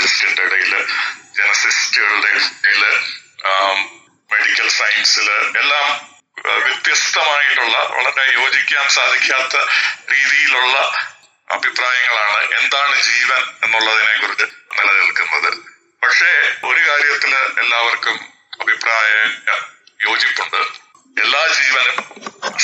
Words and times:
ബയോളജിസ്റ്റിന്റെ 0.00 0.42
ഇടയിൽ 0.48 0.72
ജനസിസ്റ്റുകളുടെ 1.38 2.30
ഇടയിൽ 2.68 2.84
മെഡിക്കൽ 4.32 4.68
സയൻസിൽ 4.78 5.28
എല്ലാം 5.60 5.86
വ്യത്യസ്തമായിട്ടുള്ള 6.66 7.76
വളരെ 7.96 8.24
യോജിക്കാൻ 8.38 8.86
സാധിക്കാത്ത 8.96 9.56
രീതിയിലുള്ള 10.12 10.76
അഭിപ്രായങ്ങളാണ് 11.56 12.38
എന്താണ് 12.60 12.94
ജീവൻ 13.08 13.42
എന്നുള്ളതിനെ 13.64 14.14
കുറിച്ച് 14.20 14.46
നിലനിൽക്കുന്നത്. 14.78 15.50
പക്ഷേ 16.02 16.30
ഒരു 16.68 16.80
കാര്യത്തിൽ 16.88 17.34
എല്ലാവർക്കും 17.62 18.16
അഭിപ്രായ 18.62 19.10
യോജിപ്പുണ്ട്. 20.06 20.62
എല്ലാ 21.16 21.42
ജീവനും 21.58 21.98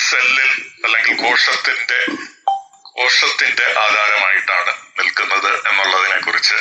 സെല്ലിൽ 0.08 0.50
അല്ലെങ്കിൽ 0.84 1.14
കോശത്തിന്റെ 1.24 2.00
കോശത്തിന്റെ 2.98 3.74
ആധാരമായിട്ടാണ് 3.80 4.72
നിൽക്കുന്നത് 4.98 5.68
എന്നുള്ളതിനെ 5.68 6.16
കുറിച്ച് 6.16 6.54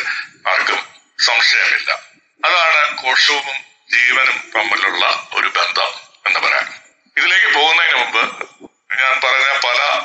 ആർക്കും 0.49 0.87
സംശയമില്ല. 1.25 1.91
അതാണ് 2.45 2.97
കോശവും 2.97 3.55
ജീവനും 3.91 4.51
തമ്മിലുള്ള 4.55 5.27
ഒരു 5.33 5.47
ബന്ധം 5.47 5.87
എന്ന് 6.27 6.39
പറയാം. 6.39 6.73
ഇതിലേക്ക് 7.17 7.53
പോകുന്നതിന് 7.53 7.95
മുമ്പ് 7.95 8.21
ഞാൻ 8.99 9.21
പറഞ്ഞ 9.21 9.57
പല 9.67 10.01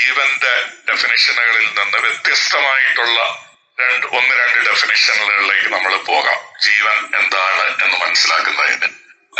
ജീവന്റെ 0.00 0.68
ഡെഫിനിഷനുകളിൽ 0.88 1.66
നിന്ന് 1.66 1.98
വ്യത്യസ്തമായിട്ടുള്ള 1.98 3.46
രണ്ട് 3.80 4.06
ഒന്ന് 4.06 4.34
രണ്ട് 4.34 4.70
ഡെഫിനിഷനുകളിലേക്ക് 4.70 5.68
നമ്മൾ 5.68 5.96
പോകാം. 5.96 6.60
ജീവൻ 6.60 6.96
എന്താണ് 7.16 7.84
എന്ന് 7.84 7.96
മനസ്സിലാക്കുന്നതിന്. 7.98 8.88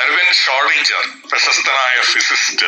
എർവിൻ 0.01 0.33
ഷോളിഞ്ചർ 0.33 1.09
പ്രശസ്തനായ 1.31 2.01
ഫിസിസ്റ്റ് 2.01 2.67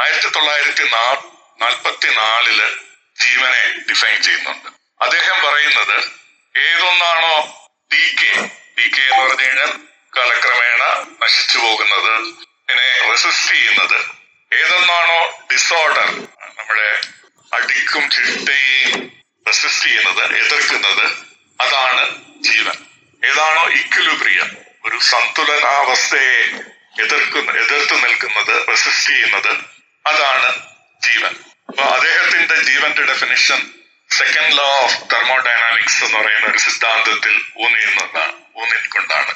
ആയിരത്തി 0.00 0.28
തൊള്ളായിരത്തി 0.28 0.82
നാൽപ്പത്തി 0.82 2.08
നാലിൽ 2.08 2.87
ജീവനെ 3.20 3.62
ഡിഫൈൻ 3.90 4.22
ചെയ്യുന്നുണ്ട്. 4.22 4.68
അദ്ദേഹം 5.04 5.36
പറയുന്നത് 5.48 5.96
ഏതൊന്നാണോ 6.58 7.34
ഡി 7.92 8.14
കെ 8.20 8.32
എന്ന് 9.02 9.26
പറഞ്ഞു 9.26 9.44
കഴിഞ്ഞാൽ 9.44 9.72
കാലക്രമേണ 10.16 10.82
നശിച്ചു 11.22 11.58
പോകുന്നത് 11.58 12.12
ഇതിനെ 12.20 13.10
റെസിസ്റ്റ് 13.10 13.54
ചെയ്യുന്നത് 13.54 13.98
ഏതൊന്നാണോ 14.52 15.38
ഡിസോർഡർ 15.52 16.08
നമ്മുടെ 16.58 17.00
അടിക്കും 17.52 18.10
ചിട്ടയും 18.10 19.12
റെസിസ്റ്റ് 19.46 19.84
ചെയ്യുന്നത് 19.88 20.36
എതിർക്കുന്നത് 20.36 21.06
അതാണ് 21.60 22.04
ജീവൻ. 22.42 22.76
ഏതാണോ 23.24 23.62
ഇക്വിലിബ്രിയം 23.68 24.56
ഒരു 24.84 24.98
സന്തുലനാവസ്ഥയെ 24.98 26.38
എതിർക്കുന്ന 27.02 27.50
എതിർത്ത് 27.50 28.04
നിൽക്കുന്നത് 28.04 28.68
റെസിസ്റ്റ് 28.68 29.12
ചെയ്യുന്നത് 29.12 29.52
അതാണ് 30.06 30.50
ജീവൻ. 31.02 31.36
അപ്പൊ 31.68 31.82
അദ്ദേഹത്തിന്റെ 31.82 32.56
ജീവന്റെ 32.62 33.02
definition 33.02 33.60
second 34.10 34.58
law 34.58 34.68
of 34.84 34.96
thermodynamics 35.12 36.04
എന്ന് 36.04 36.18
പറയുന്ന 36.18 36.46
ഒരു 36.46 36.58
സിദ്ധാന്തത്തിൽ 36.58 37.34
ഊന്നി 37.56 37.80
നിന്നാണ് 37.84 38.32
ഊന്നിക്കൊണ്ടാണ്. 38.56 39.32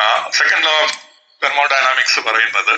ആ 0.00 0.06
സെക്കൻഡ് 0.30 0.64
ലോ 0.64 0.74
ഓഫ് 0.82 0.96
തെർമോഡൈനാമിക്സ് 1.42 2.20
പറയുന്നത് 2.20 2.74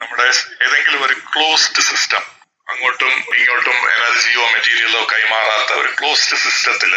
നമ്മുടെ 0.00 0.24
ഏതെങ്കിലും 0.66 1.02
ഒരു 1.02 1.14
ക്ലോസ്ഡ് 1.34 1.82
സിസ്റ്റം 1.82 2.22
അങ്ങോട്ടും 2.68 3.12
ഇങ്ങോട്ടും 3.38 3.78
എനർജിയോ 3.96 4.44
മെറ്റീരിയലോ 4.52 5.02
കൈമാറാത്ത 5.12 5.72
ഒരു 5.72 5.90
ക്ലോസ്ഡ് 6.00 6.36
സിസ്റ്റത്തിൽ 6.36 6.92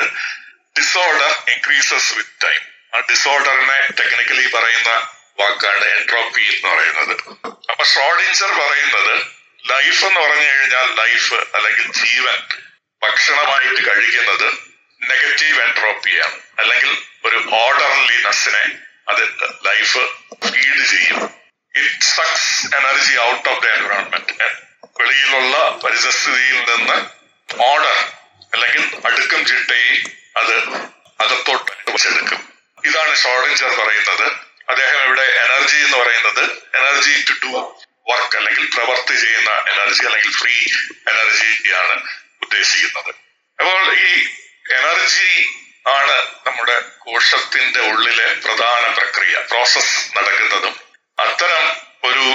ഡിസോർഡർ 0.80 1.32
ഇൻക്രീസസ് 1.54 2.14
വിത്ത് 2.18 2.46
ടൈം 2.46 2.62
ആ 2.96 3.00
ഡിസോർഡറിനെ 3.12 3.80
ടെക്നിക്കലി 4.00 4.46
പറയുന്ന 4.48 4.90
വാക്കാണ് 5.40 5.86
എൻട്രോപ്പി 5.86 6.46
എന്ന് 6.54 6.70
പറയുന്നത്. 6.76 7.14
അപ്പൊ 7.72 7.84
ഷ്രോഡിൻസർ 7.84 8.52
പറയുന്നത് 8.60 9.16
ലൈഫ് 9.70 10.06
എന്ന് 10.06 10.20
പറഞ്ഞു 10.20 10.48
കഴിഞ്ഞാൽ 10.52 10.88
ലൈഫ് 11.02 11.34
അല്ലെങ്കിൽ 11.56 11.88
ജീവൻ 11.92 12.40
ഭക്ഷണമായിട്ട് 13.02 13.82
കഴിക്കുന്നത് 13.90 14.48
നെഗറ്റീവ് 15.02 15.62
എൻട്രോപ്പിയാണ് 15.62 16.38
അല്ലെങ്കിൽ 16.60 16.92
ഒരു 17.26 17.38
ഓർഡർലിനെസ്സിനെ 17.64 18.64
അത് 19.08 19.24
ലൈഫ് 19.66 20.02
ഫീഡ് 20.46 20.86
ചെയ്യും. 20.86 21.20
It 21.74 22.06
sucks 22.16 22.76
energy 22.76 23.16
out 23.20 23.50
of 23.50 23.62
the 23.64 23.68
environment 23.68 24.34
വെളിയിലുള്ള 25.00 25.56
പരിസ്ഥിതിയിൽ 25.84 26.58
നിന്ന് 26.70 26.98
ഓർഡർ 27.50 27.98
അല്ലെങ്കിൽ 28.54 28.84
അടുക്കും 29.08 29.42
ചിട്ടയും 29.46 29.98
അത് 30.38 30.56
അകത്തോട്ട് 31.24 31.72
വലിച്ചെടുക്കും 31.72 32.42
ഇതാണ് 32.84 33.16
ഷോർഡിഞ്ചർ 33.16 33.72
പറയുന്നത്. 33.82 34.28
അദ്ദേഹം 34.70 35.00
ഇവിടെ 35.04 35.26
എനർജി 35.46 35.78
എന്ന് 35.78 35.98
പറയുന്നത് 35.98 36.44
എനർജി 36.80 37.14
ടു 37.30 37.36
ഡു 37.44 37.52
വർക്ക് 38.10 38.38
അല്ലെങ്കിൽ 38.38 38.66
പ്രവർത്തി 38.76 39.16
ചെയ്യുന്ന 39.16 39.50
എനർജി 39.50 40.04
അല്ലെങ്കിൽ 40.06 40.32
ഫ്രീ 40.32 40.56
എനർജിയാണ് 41.08 42.02
ഉദ്ദേശിക്കുന്നത്. 42.44 43.16
അപ്പോൾ 43.60 43.98
ഈ 43.98 44.12
എനർജി 44.72 45.32
ആണ് 45.88 46.18
നമ്മുടെ 46.48 46.82
കോശത്തിന്റെ 47.00 47.80
ഉള്ളിലെ 47.80 48.34
പ്രധാന 48.34 48.94
പ്രക്രിയ 48.94 49.36
പ്രോസസ് 49.50 50.18
നടക്കുന്നതും. 50.18 50.76
അത്തരം 51.20 51.66
ഒരു 52.04 52.26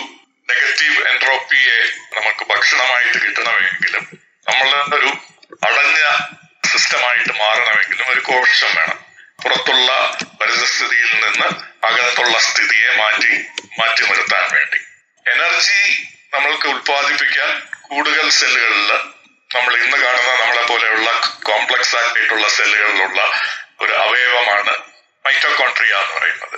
നെഗറ്റീവ് 0.50 1.08
എൻട്രോപ്പിയെ 1.08 1.78
നമുക്ക് 2.16 2.44
ഭക്ഷണമായിട്ട് 2.50 3.18
കിട്ടണമെങ്കിലും 3.26 4.04
നമ്മൾ 4.48 4.96
ഒരു 4.98 5.10
അടഞ്ഞ 5.66 6.00
സിസ്റ്റമായിട്ട് 6.72 7.32
മാറണമെങ്കിലും 7.32 8.08
ഒരു 8.08 8.20
കോശം 8.20 8.74
വേണം. 8.74 8.98
പുറത്തുള്ള 9.42 10.18
പരിസ്ഥിതിയിൽ 10.40 11.10
നിന്ന് 11.14 11.48
അകത്തുള്ള 11.86 12.38
സ്ഥിതിയെ 12.38 12.90
മാറ്റി 12.96 13.32
മാറ്റി 13.78 14.02
നിർത്താൻ 14.02 14.54
വേണ്ടി. 14.54 14.79
എനർജി 15.60 16.04
നമ്മൾക്ക് 16.32 16.66
ഉത്പാദിപ്പിക്കാൻ 16.68 17.50
കൂടുതൽ 17.88 18.26
സെല്ലുകളിൽ 18.30 18.90
നമ്മൾ 19.54 19.72
ഇന്ന് 19.76 19.96
കാണുന്ന 19.96 20.30
നമ്മളെ 20.40 20.62
പോലെയുള്ള 20.66 21.08
കോംപ്ലക്സ് 21.42 21.96
ആയിട്ടുള്ള 21.96 22.48
സെല്ലുകളിലുള്ള 22.48 23.20
ഒരു 23.80 23.92
അവയവമാണ് 23.92 24.74
മൈറ്റോകോൺട്രിയ 25.24 25.94
എന്ന് 25.94 26.14
പറയുന്നത്. 26.14 26.56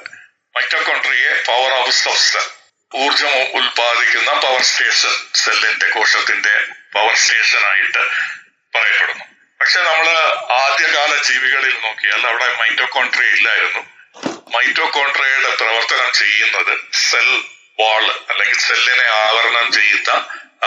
മൈറ്റോകോൺട്രിയെ 0.56 1.32
പവർ 1.46 1.70
ഹൗസ് 1.78 2.08
ഓഫ് 2.08 2.20
സെൽ 2.32 2.46
ഊർജം 2.92 3.34
ഉൽപ്പാദിക്കുന്ന 3.58 4.30
പവർ 4.44 4.62
സ്റ്റേഷൻ 4.62 5.14
സെല്ലിന്റെ 5.34 5.88
കോശത്തിന്റെ 5.88 6.54
പവർ 6.92 7.14
സ്റ്റേഷൻ 7.14 7.64
ആയിട്ട് 7.70 8.04
പറയപ്പെടുന്നു. 8.76 9.24
പക്ഷെ 9.60 9.80
നമ്മൾ 9.80 10.06
ആദ്യകാല 10.58 11.22
ജീവികളിൽ 11.22 11.74
നോക്കിയാൽ 11.86 12.22
അവിടെ 12.26 12.48
മൈറ്റോകോൺട്രിയ 12.60 13.32
ഇല്ലായിരുന്നു. 13.38 13.82
മൈറ്റോകോൺട്രിയയുടെ 14.54 15.50
പ്രവർത്തനം 15.56 16.12
ചെയ്യുന്നത് 16.20 16.72
സെൽ 17.08 17.28
വാൾ 17.80 18.04
അല്ലെങ്കിൽ 18.30 18.58
സെല്ലിനെ 18.58 19.06
ആവരണം 19.24 19.72
ചെയ്യുന്ന 19.72 20.10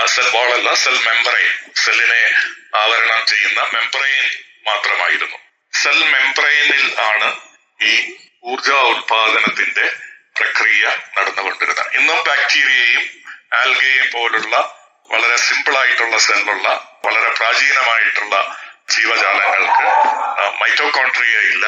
സെൽ 0.05 0.27
വാൾ 0.35 0.49
അല്ല 0.53 0.73
സെൽ 0.73 0.97
മെമ്പറൈൻ 1.05 1.51
സെല്ലിനെ 1.83 2.23
ആവരണം 2.75 3.25
ചെയ്യുന്ന 3.25 3.61
മെമ്പറൈൻ 3.73 4.25
മാത്രമായിരുന്നു. 4.65 5.37
സെൽ 5.73 5.99
മെമ്പറൈനിൽ 6.13 6.85
ആണ് 7.01 7.29
ഈ 7.81 7.93
ഊർജ 8.43 8.69
ഉൽപാദനത്തിന്റെ 8.69 9.85
പ്രക്രിയ 10.39 10.85
നടന്നുകൊണ്ടിരുന്നത്. 11.17 11.95
ഇന്നും 11.97 12.23
ബാക്ടീരിയയും 12.23 13.03
ആൽഗയും 13.53 14.07
പോലുള്ള 14.11 14.55
വളരെ 15.11 15.37
സിമ്പിൾ 15.37 15.77
ആയിട്ടുള്ള 15.77 16.17
സെല്ലുള്ള 16.17 16.67
വളരെ 17.05 17.29
പ്രാചീനമായിട്ടുള്ള 17.29 18.35
ജീവജാലങ്ങൾക്ക് 18.89 19.85
മൈറ്റോകോൺട്രിയ 20.61 21.37
ഇല്ല. 21.51 21.65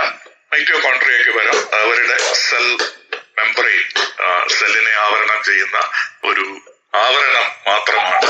മൈറ്റോകോൺട്രിയക്ക് 0.51 1.31
പകരം 1.37 1.59
അവരുടെ 1.81 2.17
സെൽ 2.33 2.67
മെമ്പറൈൻ 3.37 3.83
സെല്ലിനെ 4.57 4.93
ആവരണം 5.05 5.43
ചെയ്യുന്ന 5.43 5.77
ഒരു 6.23 6.45
ആവരണം 7.05 7.47
മാത്രമാണ് 7.67 8.29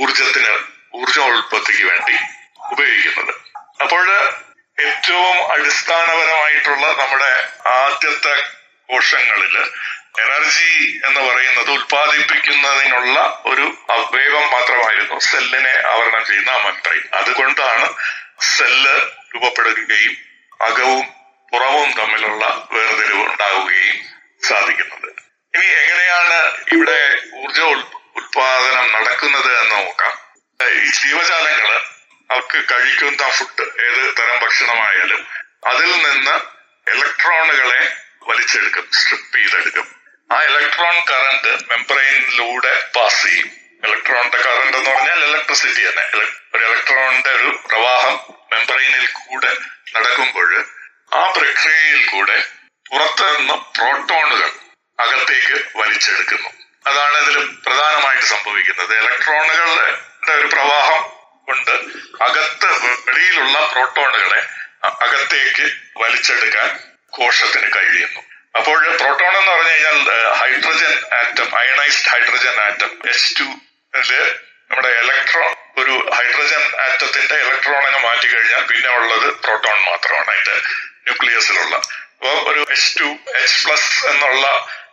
ഊർജത്തിന് 0.00 0.54
ഊർജ 0.94 1.18
ഉൽപ്പത്തിക്ക് 1.18 1.84
വേണ്ടി 1.84 2.16
ഉപയോഗിക്കുന്നത്. 2.72 3.32
അപ്പോൾ 3.82 4.06
ഏറ്റവും 4.78 5.36
അടിസ്ഥാനപരമായിട്ടുള്ള 5.52 6.84
നമ്മുടെ 7.00 7.32
ആദ്യത്തെ 7.78 8.34
കോശങ്ങളിൽ 8.88 9.56
എനർജി 10.22 10.72
എന്ന് 11.06 11.20
പറയുന്നത് 11.20 11.70
ഉത്പാദിപ്പിക്കുന്നതിനുള്ള 11.70 13.18
ഒരു 13.44 13.66
അവയവം 13.96 14.44
മാത്രമായിരുന്നു 14.52 15.18
സെല്ലിനെ 15.18 15.74
ആവരണം 15.92 16.24
ചെയ്യുന്ന 16.26 16.52
മെമ്പറൈൻ. 16.64 17.04
അതുകൊണ്ടാണ് 17.14 17.86
സെല്ല് 18.56 18.96
രൂപപ്പെടുകയും 19.34 20.14
അകവും 20.68 21.04
പുറവും 21.52 21.88
തമ്മിലുള്ള 21.98 22.44
വേർതിരിവ് 22.72 23.22
ഉണ്ടാവുകയും 23.30 23.98
സാധിക്കുന്നത്. 24.44 25.08
ഇനി 25.54 25.64
എങ്ങനെയാണ് 25.64 26.38
ഇവിടെ 26.72 27.20
ഊർജ 27.34 27.60
ഉത്പാദനം 27.60 28.92
നടക്കുന്നത് 28.92 29.50
എന്ന് 29.62 29.74
നോക്കാം. 29.74 30.14
ഈ 30.60 30.90
ജീവജാലങ്ങൾ 30.90 31.70
അവർക്ക് 32.30 32.58
കഴിക്കുന്ന 32.72 33.30
ഫുഡ് 33.30 33.64
ഏത് 33.86 34.16
തരം 34.18 34.38
ഭക്ഷണമായാലും 34.42 35.26
അതിൽ 35.66 35.90
നിന്ന് 36.02 36.36
ഇലക്ട്രോണുകളെ 36.90 37.96
വലിച്ചെടുക്കും 38.28 38.90
സ്ട്രിപ്പ് 38.92 39.38
ചെയ്തെടുക്കും. 39.38 39.86
ആ 40.32 40.42
ഇലക്ട്രോൺ 40.42 40.96
കറണ്ട് 41.10 41.50
മെമ്പറൈനിലൂടെ 41.70 42.72
പാസ് 42.96 43.22
ചെയ്യും. 43.22 43.50
ഇലക്ട്രോണിന്റെ 43.84 44.38
കറണ്ട് 44.38 44.76
എന്ന് 44.76 44.90
പറഞ്ഞാൽ 44.90 45.24
ഇലക്ട്രിസിറ്റി 45.24 45.82
തന്നെ. 45.88 46.04
ഒരു 46.54 46.64
ഇലക്ട്രോണിന്റെ 46.64 47.30
ഒരു 47.30 47.60
പ്രവാഹം 47.70 48.16
മെമ്പറൈനിൽ 48.52 49.06
കൂടെ 49.12 49.52
നടക്കുമ്പോൾ 49.94 50.64
ആ 51.12 51.30
പ്രക്രിയയിൽ 51.36 52.06
കൂടെ 52.06 52.38
പുറത്തു 52.92 53.24
നിന്ന് 53.24 53.54
പ്രോട്ടോണുകൾ 53.76 54.50
അകത്തേക്ക് 55.00 55.56
വലിച്ചെടുക്കുന്നു. 55.76 56.48
അതാണ് 56.86 57.16
ഇതിൽ 57.22 57.36
പ്രധാനമായിട്ട് 57.66 58.24
സംഭവിക്കുന്നത്. 58.24 58.92
ഇലക്ട്രോണുകളുടെ 58.98 60.34
ഒരു 60.34 60.46
പ്രവാഹം 60.46 61.02
കൊണ്ട് 61.46 61.70
അകത്ത് 62.24 62.68
വെളിയിലുള്ള 63.08 63.70
പ്രോട്ടോണുകളെ 63.72 64.40
അകത്തേക്ക് 64.84 65.66
വലിച്ചെടുക്കാൻ 66.02 66.68
കോശത്തിന് 67.08 67.68
കഴിയുന്നു. 67.76 68.20
അപ്പോൾ 68.58 68.78
പ്രോട്ടോൺ 68.96 69.32
എന്ന് 69.38 69.52
പറഞ്ഞു 69.52 69.70
കഴിഞ്ഞാൽ 69.70 69.96
hydrogen 70.40 70.92
atom 71.18 71.58
ionised 71.58 72.08
hydrogen 72.08 72.60
atom 72.66 72.90
H 73.08 73.40
two 73.40 73.48
നമ്മുടെ 74.70 74.88
ഇലക്ട്രോൺ 74.88 75.50
ഒരു 75.82 75.94
ഹൈഡ്രജൻ 76.16 76.62
ആറ്റത്തിന്റെ 76.82 77.34
ഇലക്ട്രോണിനെ 77.34 77.98
മാറ്റി 77.98 78.26
കഴിഞ്ഞാൽ 78.34 78.62
പിന്നെ 78.70 78.90
ഉള്ളത് 78.98 79.26
പ്രോട്ടോൺ 79.44 79.78
മാത്രമാണ്. 79.90 80.30
അതിന്റെ 80.30 80.56
ന്യൂക്ലിയസിലുള്ള 81.06 81.80
ഒരു 82.22 82.60
എച്ച് 82.70 83.00
ടു 83.00 83.08
എച്ച് 83.42 83.64
പ്ലസ് 83.64 84.06
എന്നുള്ള 84.06 84.44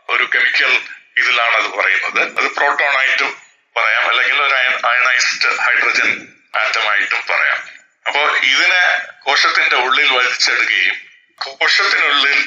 ഒരു 0.10 0.24
കെമിക്കൽ 0.24 0.72
ഇതിലാണ് 1.18 1.56
അത് 1.56 1.70
പറയുന്നത്. 1.78 2.22
അത് 2.40 2.48
പ്രോട്ടോൺ 2.56 2.98
ആയിട്ടും 2.98 3.32
പറയാം. 3.76 4.10
അല്ലെങ്കിൽ 4.10 4.42
ഒരു 4.42 4.56
അയണൈസ്ഡ് 4.88 5.58
ഹൈഡ്രജൻ 5.58 6.10
ആറ്റമായിട്ടും 6.56 7.22
പറയാം. 7.30 7.60
അപ്പോൾ 8.08 8.38
ഇതിനെ 8.38 8.84
കോശത്തിന്റെ 9.24 9.76
ഉള്ളിൽ 9.76 10.10
വലിച്ചെടുക്കുകയും 10.12 10.96
കോശത്തിനുള്ളിൽ 11.38 12.38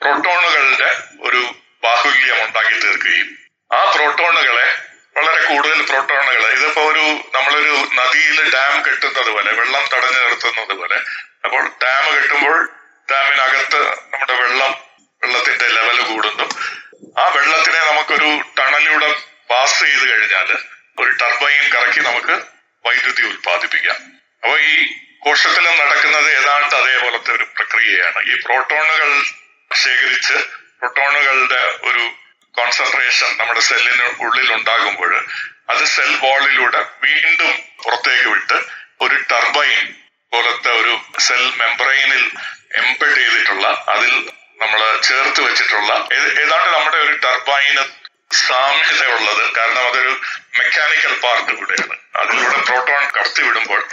പ്രോട്ടോണുകളുടെ 0.00 0.90
ഒരു 1.20 1.54
ബാഹുല്യം 1.84 2.44
ഉണ്ടാക്കി 2.44 2.74
തീർക്കുകയും 2.78 3.28
ആ 3.74 3.80
പ്രോട്ടോണുകളെ 3.94 4.68
വളരെ 5.16 5.40
കൂടുതൽ 5.44 5.82
പ്രോട്ടോണുകൾ 5.82 6.52
ഇതിപ്പോ 6.52 6.82
ഒരു 6.82 7.04
നമ്മളൊരു 7.34 7.74
നദിയിൽ 7.94 8.54
ഡാം 8.54 8.84
കെട്ടുന്നത് 8.86 9.30
പോലെ 9.30 9.52
വെള്ളം 9.52 9.84
തടഞ്ഞു 9.94 10.20
നിർത്തുന്നത് 10.20 10.74
പോലെ 10.74 10.98
അപ്പോൾ 11.44 11.62
ഡാം 11.84 12.04
കെട്ടുമ്പോൾ 12.14 12.56
ഡാമിനകത്ത് 13.10 13.80
നമ്മുടെ 14.12 14.34
വെള്ളം 14.42 14.72
വെള്ളത്തിന്റെ 15.22 15.68
ലെവൽ 15.76 15.98
കൂടുന്നു. 16.10 16.46
ആ 17.22 17.24
വെള്ളത്തിനെ 17.36 17.80
നമുക്കൊരു 17.90 18.28
ടണലിലൂടെ 18.58 19.08
പാസ് 19.50 19.78
ചെയ്ത് 19.84 20.04
കഴിഞ്ഞാൽ 20.10 20.48
ഒരു 21.00 21.10
ടർബൈൻ 21.22 21.64
കറക്കി 21.74 22.00
നമുക്ക് 22.00 22.34
വൈദ്യുതി 22.84 23.22
ഉത്പാദിപ്പിക്കാം 23.32 23.98
അപ്പൊ 24.42 24.56
ഈ 24.70 24.74
കോശത്തിൽ 25.24 25.64
നടക്കുന്നത് 25.80 26.28
ഏതാണ്ട് 26.38 26.74
അതേപോലത്തെ 26.76 27.30
ഒരു 27.36 27.44
പ്രക്രിയയാണ്. 27.56 28.20
ഈ 28.30 28.34
പ്രോട്ടോണുകൾ 28.46 29.10
ശേഖരിച്ച് 29.70 30.36
പ്രോട്ടോണുകളുടെ 30.80 31.62
ഒരു 31.88 32.04
കോൺസെൻട്രേഷൻ 32.54 33.30
നമ്മുടെ 33.40 33.62
സെല്ലിന് 33.70 34.06
ഉള്ളിൽ 34.24 34.48
ഉണ്ടാകുമ്പോൾ 34.52 35.12
അത് 35.72 35.82
സെൽ 35.94 36.12
വാളിലൂടെ 36.24 36.80
വീണ്ടും 37.04 37.50
പുറത്തേക്ക് 37.82 38.28
വിട്ട് 38.34 38.58
ഒരു 39.04 39.16
ടർബൈൻ 39.32 39.82
പോലത്തെ 40.32 40.70
ഒരു 40.80 40.94
സെൽ 41.26 41.42
മെംബ്രെയിനിൽ 41.62 42.24
എംബഡ് 42.70 43.14
ചെയ്തിട്ടുള്ള 43.14 43.84
അതിൽ 43.88 44.30
നമ്മൾ 44.60 45.00
ചേർത്ത് 45.00 45.40
വെച്ചിട്ടുള്ള 45.40 45.92
ഏതാണ്ട് 46.42 46.70
നമ്മുടെ 46.70 46.96
ഒരു 46.96 47.12
ടർബൈന് 47.12 47.84
സാമ്യതയുള്ളത് 48.32 49.54
കാരണം 49.54 49.88
അതൊരു 49.88 50.20
മെക്കാനിക്കൽ 50.58 51.14
പാർട്ട് 51.14 51.52
കൂടെയാണ്. 51.52 51.96
അതിലൂടെ 52.16 52.58
പ്രോട്ടോൺ 52.58 53.10
കടത്തിവിടുമ്പോൾ 53.10 53.88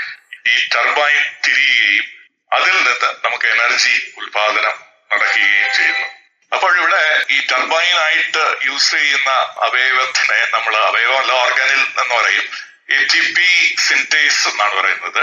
ഈ 0.48 0.68
ടർബൈൻ 0.75 1.24
തിരിയുകയും 1.48 2.06
അതിൽ 2.51 2.74
നിന്ന് 2.77 3.07
നമുക്ക് 3.24 3.48
എനർജി 3.48 4.13
ഉൽപാദനം 4.18 4.75
നടക്കുകയും 5.12 5.74
ചെയ്യുന്നു. 5.75 6.07
അപ്പോൾ 6.54 6.78
ഇവിടെ 6.78 7.25
ഈ 7.30 7.45
ടർബൈനായിട്ട് 7.51 8.66
യൂസ് 8.66 8.92
ചെയ്യുന്ന 8.92 9.31
അവയവത്തിനെ 9.68 10.48
നമ്മൾ 10.51 10.78
അവയവമല്ല 10.78 11.31
ഓർഗാനിൽ 11.31 11.80
എന്ന് 11.80 12.16
പറയും. 12.16 12.50
എ 12.89 13.06
ടി 13.13 13.21
പി 13.31 13.75
സിന്തേസ് 13.88 14.48
എന്നാണ് 14.48 14.75
പറയുന്നത്. 14.75 15.21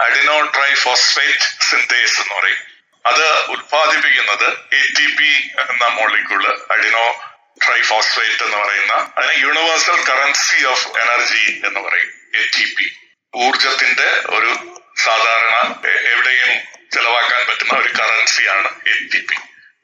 അഡിനോ 0.00 0.40
ട്രൈ 0.42 0.74
ഫോസ്ഫേറ്റ് 0.74 1.64
സിന്തേസ് 1.70 2.20
എന്ന് 2.20 2.34
പറയും. 2.34 2.71
അത് 3.04 3.26
ഉത്പാദിപ്പിക്കുന്നത് 3.54 4.48
എ 4.80 4.82
ടി 4.96 5.06
പി 5.18 5.30
എന്ന 5.62 5.84
മോളിക്യൂൾ 5.98 6.42
അഡിനോ 6.74 7.06
ട്രൈഫോസ്ഫേറ്റ് 7.64 8.42
എന്ന് 8.44 8.56
പറയുന്ന 8.56 8.94
അതിനെ 9.16 9.34
യൂണിവേഴ്സൽ 9.40 9.98
കറൻസി 10.10 10.64
ഓഫ് 10.64 10.86
എനർജി 10.98 11.44
എന്ന് 11.66 11.80
പറയും 11.80 12.10
എ 12.34 12.44
ടി 12.56 12.64
പി 12.76 12.86
ഊർജത്തിന്റെ 13.34 14.08
ഒരു 14.36 14.52
സാധാരണ 15.04 15.54
എവിടെയും 16.12 16.50
ചെലവാക്കാൻ 16.94 17.46
പറ്റുന്ന 17.48 17.74
ഒരു 17.78 17.90
കറൻസിയാണ് 17.98 18.70
എ 18.86 18.94
ടി 19.12 19.20
പി 19.28 19.36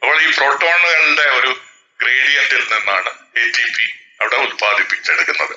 അപ്പോൾ 0.03 0.17
ഈ 0.23 0.29
പ്രോട്ടോണുകളുടെ 0.39 1.27
ഒരു 1.39 1.51
ഗ്രേഡിയന്റിൽ 2.01 2.63
നിന്നാണ് 2.73 3.11
എ 3.37 3.45
ടി 3.57 3.67
പി 3.77 3.87
അവിടെ 4.21 4.37
ഉത്പാദിപ്പിച്ചെടുക്കുന്നത്. 4.37 5.55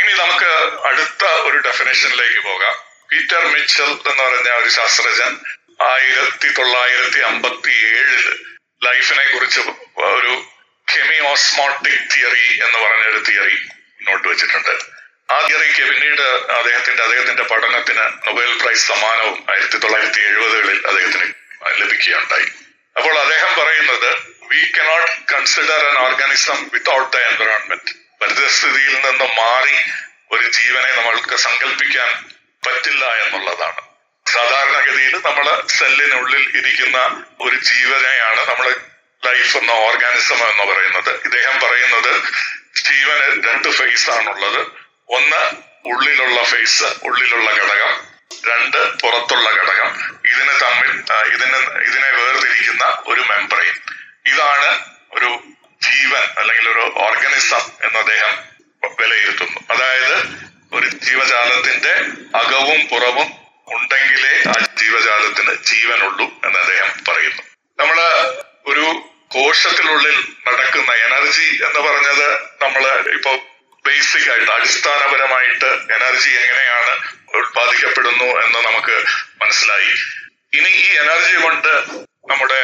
ഇനി 0.00 0.12
നമുക്ക് 0.12 0.50
അടുത്ത 0.88 1.24
ഒരു 1.24 1.56
ഡെഫിനേഷനിലേക്ക് 1.56 2.40
പോകാം. 2.40 2.74
പീറ്റർ 3.10 3.42
മിച്ചൽ 3.52 3.90
എന്ന് 4.10 4.22
പറഞ്ഞ 4.22 4.48
ഒരു 4.50 4.68
ശാസ്ത്രജ്ഞൻ 4.68 5.32
ആയിരത്തി 5.90 6.48
തൊള്ളായിരത്തി 6.58 7.20
അമ്പത്തി 7.30 7.74
ഏഴിൽ 7.90 8.24
ലൈഫിനെ 8.86 9.24
കുറിച്ച് 9.32 9.60
ഒരു 10.14 10.32
കെമിയോസ്മോട്ടിക് 10.88 12.02
തിയറി 12.14 12.46
എന്ന് 12.64 12.78
പറഞ്ഞ 12.78 13.04
ഒരു 13.12 13.20
തിയറി 13.28 13.56
മുന്നോട്ട് 13.66 14.28
വെച്ചിട്ടുണ്ട്. 14.28 14.74
ആ 15.34 15.36
തിയറിക്ക് 15.46 15.82
പിന്നീട് 15.90 16.24
അദ്ദേഹത്തിന്റെ 16.58 17.02
അദ്ദേഹത്തിന്റെ 17.02 17.44
പഠനത്തിന് 17.52 18.04
നൊബേൽ 18.26 18.50
പ്രൈസ് 18.62 18.84
സമ്മാനവും 18.86 19.36
ആയിരത്തി 19.52 19.78
തൊള്ളായിരത്തി 19.78 20.20
എഴുപതുകളിൽ 20.20 20.78
അദ്ദേഹത്തിന് 20.90 21.26
ലഭിക്കുകയുണ്ടായി. 21.80 22.48
അപ്പോൾ 22.96 23.14
അദ്ദേഹം 23.18 23.52
പറയുന്നത് 23.60 24.10
we 24.50 24.62
cannot 24.78 25.12
consider 25.32 25.80
an 25.90 25.96
organism 26.06 26.58
without 26.72 27.16
the 27.16 27.20
environment 27.28 27.92
പരിതസ്ഥിതിയിൽ 28.22 28.94
നിന്ന് 29.06 29.28
മാറി 29.40 29.76
ഒരു 30.34 30.44
ജീവനെ 30.58 30.90
നമ്മൾക്ക് 30.96 31.36
സങ്കല്പിക്കാൻ 31.46 32.10
പറ്റില്ല 32.66 33.04
എന്നുള്ളതാണ്. 33.22 33.80
സാധാരണഗതിയിൽ 34.32 35.16
നമ്മൾ 35.16 35.62
സെല്ലിനുള്ളിൽ 35.66 36.52
ഇരിക്കുന്ന 36.56 37.24
ഒരു 37.40 37.56
ജീവനെയാണ് 37.56 38.48
നമ്മൾ 38.48 38.76
ലൈഫ് 39.24 39.56
എന്ന 39.56 39.70
ഓർഗാനിസം 39.70 40.50
എന്ന് 40.50 40.72
പറയുന്നത്. 40.72 41.10
ഇദ്ദേഹം 41.24 41.60
പറയുന്നത് 41.60 42.22
ജീവന് 42.84 43.46
രണ്ട് 43.48 43.68
ഫേസ് 43.68 44.10
ആണുള്ളത്. 44.10 44.66
ഒന്ന് 45.08 45.50
ഉള്ളിലുള്ള 45.86 46.42
ഫേസ് 46.42 46.84
ഉള്ളിലുള്ള 47.02 47.50
ഘടകം. 47.50 48.04
രണ്ട് 48.50 49.00
പുറത്തുള്ള 49.00 49.50
ഘടകം. 49.50 50.18
ഇതിന് 50.26 50.60
തമ്മിൽ 50.62 50.90
ഇതിന് 51.34 51.56
ഇതിനെ 51.80 52.10
വേർതിരിക്കുന്ന 52.10 52.84
ഒരു 52.84 53.20
മെമ്പറൈൻ 53.20 53.74
ഇതാണ് 54.26 54.84
ഒരു 55.12 55.42
ജീവൻ 55.82 56.22
അല്ലെങ്കിൽ 56.38 56.68
ഒരു 56.68 56.92
ഓർഗനിസം 56.96 57.60
എന്ന് 57.84 57.98
അദ്ദേഹം 57.98 58.38
വിലയിരുത്തുന്നു. 59.00 59.60
അതായത് 59.70 60.16
ഒരു 60.72 60.86
ജീവജാലത്തിന്റെ 60.86 61.94
അകവും 62.38 62.88
പുറവും 62.88 63.41
ഉണ്ടെങ്കിലേ 63.66 64.34
ആ 64.48 64.54
ജീവജാലത്തിന് 64.76 65.54
ജീവനുള്ളൂ 65.64 66.26
എന്ന് 66.44 66.58
അദ്ദേഹം 66.58 67.04
പറയുന്നു. 67.08 67.42
നമ്മൾ 67.78 67.98
ഒരു 68.66 68.86
കോശത്തിനുള്ളിൽ 69.28 70.16
നടക്കുന്ന 70.48 70.92
എനർജി 70.92 71.48
എന്ന് 71.66 71.80
പറഞ്ഞത് 71.80 72.28
നമ്മൾ 72.62 72.84
ഇപ്പൊ 73.12 73.32
ബേസിക് 73.84 74.30
ആയിട്ട് 74.30 74.52
അടിസ്ഥാനപരമായിട്ട് 74.52 75.70
എനർജി 75.94 76.30
എങ്ങനെയാണ് 76.30 76.92
ഉത്പാദിക്കപ്പെടുന്നു 77.34 78.24
എന്ന് 78.24 78.58
നമുക്ക് 78.58 78.96
മനസ്സിലായി. 79.42 79.92
ഇനി 80.52 80.68
ഈ 80.68 80.88
എനർജി 80.96 81.36
കൊണ്ട് 81.42 81.72
നമ്മുടെ 82.30 82.60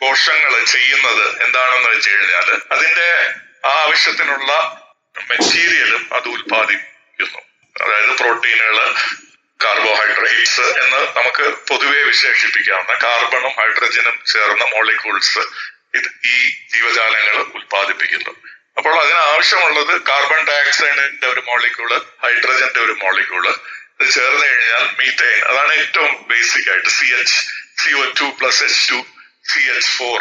കോശങ്ങൾ 0.00 0.52
ചെയ്യുന്നത് 0.64 1.42
എന്താണെന്ന് 1.44 1.88
വെച്ച് 1.88 2.10
കഴിഞ്ഞാൽ 2.10 2.48
അതിന്റെ 2.70 3.08
ആ 3.64 3.72
ആവശ്യത്തിനുള്ള 3.82 4.52
മെറ്റീരിയലും 5.16 6.14
അത് 6.14 6.28
ഉത്പാദിപ്പിക്കുന്നു 6.28 7.40
അതായത് 7.76 8.12
പ്രോട്ടീനുകൾ 8.16 8.78
കാർബോഹൈഡ്രേറ്റ്സ് 9.64 10.66
എന്ന് 10.82 11.00
നമുക്ക് 11.18 11.44
പൊതുവെ 11.68 12.00
വിശേഷിപ്പിക്കാവുന്ന 12.10 12.94
കാർബണും 13.04 13.54
ഹൈഡ്രജനും 13.60 14.16
ചേർന്ന 14.32 14.64
മോളിക്യൂൾസ് 14.74 15.42
ഇത് 15.98 16.08
ഈ 16.32 16.36
ജീവജാലങ്ങൾ 16.74 17.36
ഉൽപ്പാദിപ്പിക്കുന്നു. 17.56 18.32
അപ്പോൾ 18.78 18.94
അതിനാവശ്യമുള്ളത് 19.00 19.94
കാർബൺ 20.10 20.40
ഡയോക്സൈഡിന്റെ 20.50 21.26
ഒരു 21.32 21.42
മോളിക്യൂൾ 21.48 21.90
ഹൈഡ്രജന്റെ 22.24 22.80
ഒരു 22.86 22.94
മോളിക്യൂൾ 23.02 23.44
ഇത് 23.94 24.10
ചേർന്ന് 24.14 24.44
കഴിഞ്ഞാൽ 24.46 24.84
മീത്തൈൻ 25.00 25.40
അതാണ് 25.48 25.72
ഏറ്റവും 25.82 26.12
ബേസിക് 26.30 26.68
ആയിട്ട് 26.72 26.92
C 26.98 27.08
H 27.18 27.36
C 27.82 27.90
O 28.00 28.04
two 28.20 28.28
plus 28.38 28.62
H 28.68 28.80
two 28.90 28.98
C 29.50 29.60
H 29.74 29.90
four 29.98 30.18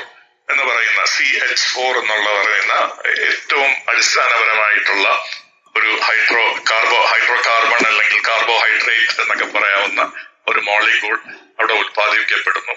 എന്ന് 0.50 0.64
പറയുന്ന 0.70 1.02
സി 1.16 1.28
എച്ച് 1.46 1.66
ഫോർ 1.74 1.94
എന്നുള്ള 2.02 2.28
പറയുന്ന 2.40 2.76
ഏറ്റവും 3.30 3.72
അടിസ്ഥാനപരമായിട്ടുള്ള 3.92 5.08
ഒരു 5.76 6.00
ഹൈഡ്രോ 6.04 6.46
കാർബോ 6.70 7.00
ഹൈഡ്രോ 7.06 7.38
കാർബൺ 7.48 7.88
അല്ലെങ്കിൽ 7.88 8.28
കാർബോഹൈഡ്രേറ്റ് 8.28 9.22
എന്നൊക്കെ 9.22 9.46
പറയാവുന്ന 9.46 10.02
ഒരു 10.48 10.60
മോളിക്യൂൾ 10.60 11.16
അവിടെ 11.60 11.74
ഉത്പാദിപ്പിക്കപ്പെടുന്നു. 11.74 12.74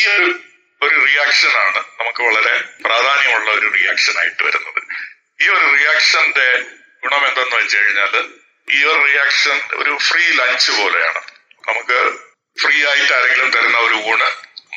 ഈ 0.00 0.06
ഒരു 0.06 0.28
ഒരു 0.82 0.94
റിയാക്ഷൻ 1.04 1.52
ആണ് 1.58 1.80
നമുക്ക് 2.00 2.22
വളരെ 2.22 2.54
പ്രാധാന്യമുള്ള 2.84 3.50
ഒരു 3.50 3.68
റിയാക്ഷൻ 3.74 4.18
ആയിട്ട് 4.18 4.42
വരുന്നത്. 4.42 4.80
ഈ 5.42 5.48
ഒരു 5.48 5.66
റിയാക്ഷന്റെ 5.76 6.48
ഗുണം 7.04 7.28
എന്തെന്ന് 7.28 7.56
വെച്ച് 7.56 7.76
കഴിഞ്ഞാൽ 7.76 8.14
ഈ 8.68 8.84
ഒരു 8.84 9.00
റിയാക്ഷൻ 9.04 9.56
ഒരു 9.74 9.98
ഫ്രീ 9.98 10.24
ലഞ്ച് 10.34 10.70
പോലെയാണ്. 10.70 11.20
നമുക്ക് 11.68 11.98
ഫ്രീ 12.62 12.86
ആയിട്ട് 12.86 13.12
ആരെങ്കിലും 13.12 13.50
തരുന്ന 13.50 13.78
ഒരു 13.78 13.94
ഊണ് 13.94 14.28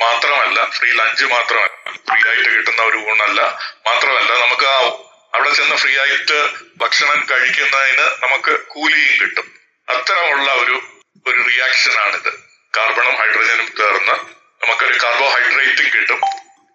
മാത്രമല്ല 0.01 0.65
ഫ്രീ 0.69 0.89
ലഞ്ച് 0.91 1.25
മാത്രമല്ല 1.25 1.91
ഫ്രീ 2.09 2.29
ആയിട്ട് 2.29 2.49
കിട്ടുന്ന 2.49 2.81
ഒരു 2.81 2.97
ഊണല്ല 2.97 3.41
മാത്രമല്ല 3.87 4.31
നമുക്ക് 4.45 4.65
ആ 4.65 4.79
അവിടെ 5.37 5.53
ചെന്ന് 5.53 5.75
ഫ്രീ 5.75 5.97
ആയിട്ട് 5.97 6.37
ഭക്ഷണം 6.77 7.17
കഴിക്കുന്നതിന് 7.31 8.05
നമുക്ക് 8.23 8.53
കൂലിയും 8.67 9.15
കിട്ടും. 9.21 9.47
അത്തരമുള്ള 9.87 10.51
ഒരു 10.51 10.75
ഒരു 11.27 11.39
റിയാക്ഷനാണിത് 11.47 12.31
കാർബണും 12.77 13.15
ഹൈഡ്രജനും 13.15 13.67
ചേർന്ന് 13.77 14.15
നമുക്കൊരു 14.61 14.95
കാർബോഹൈഡ്രേറ്റും 15.03 15.87
കിട്ടും. 15.95 16.21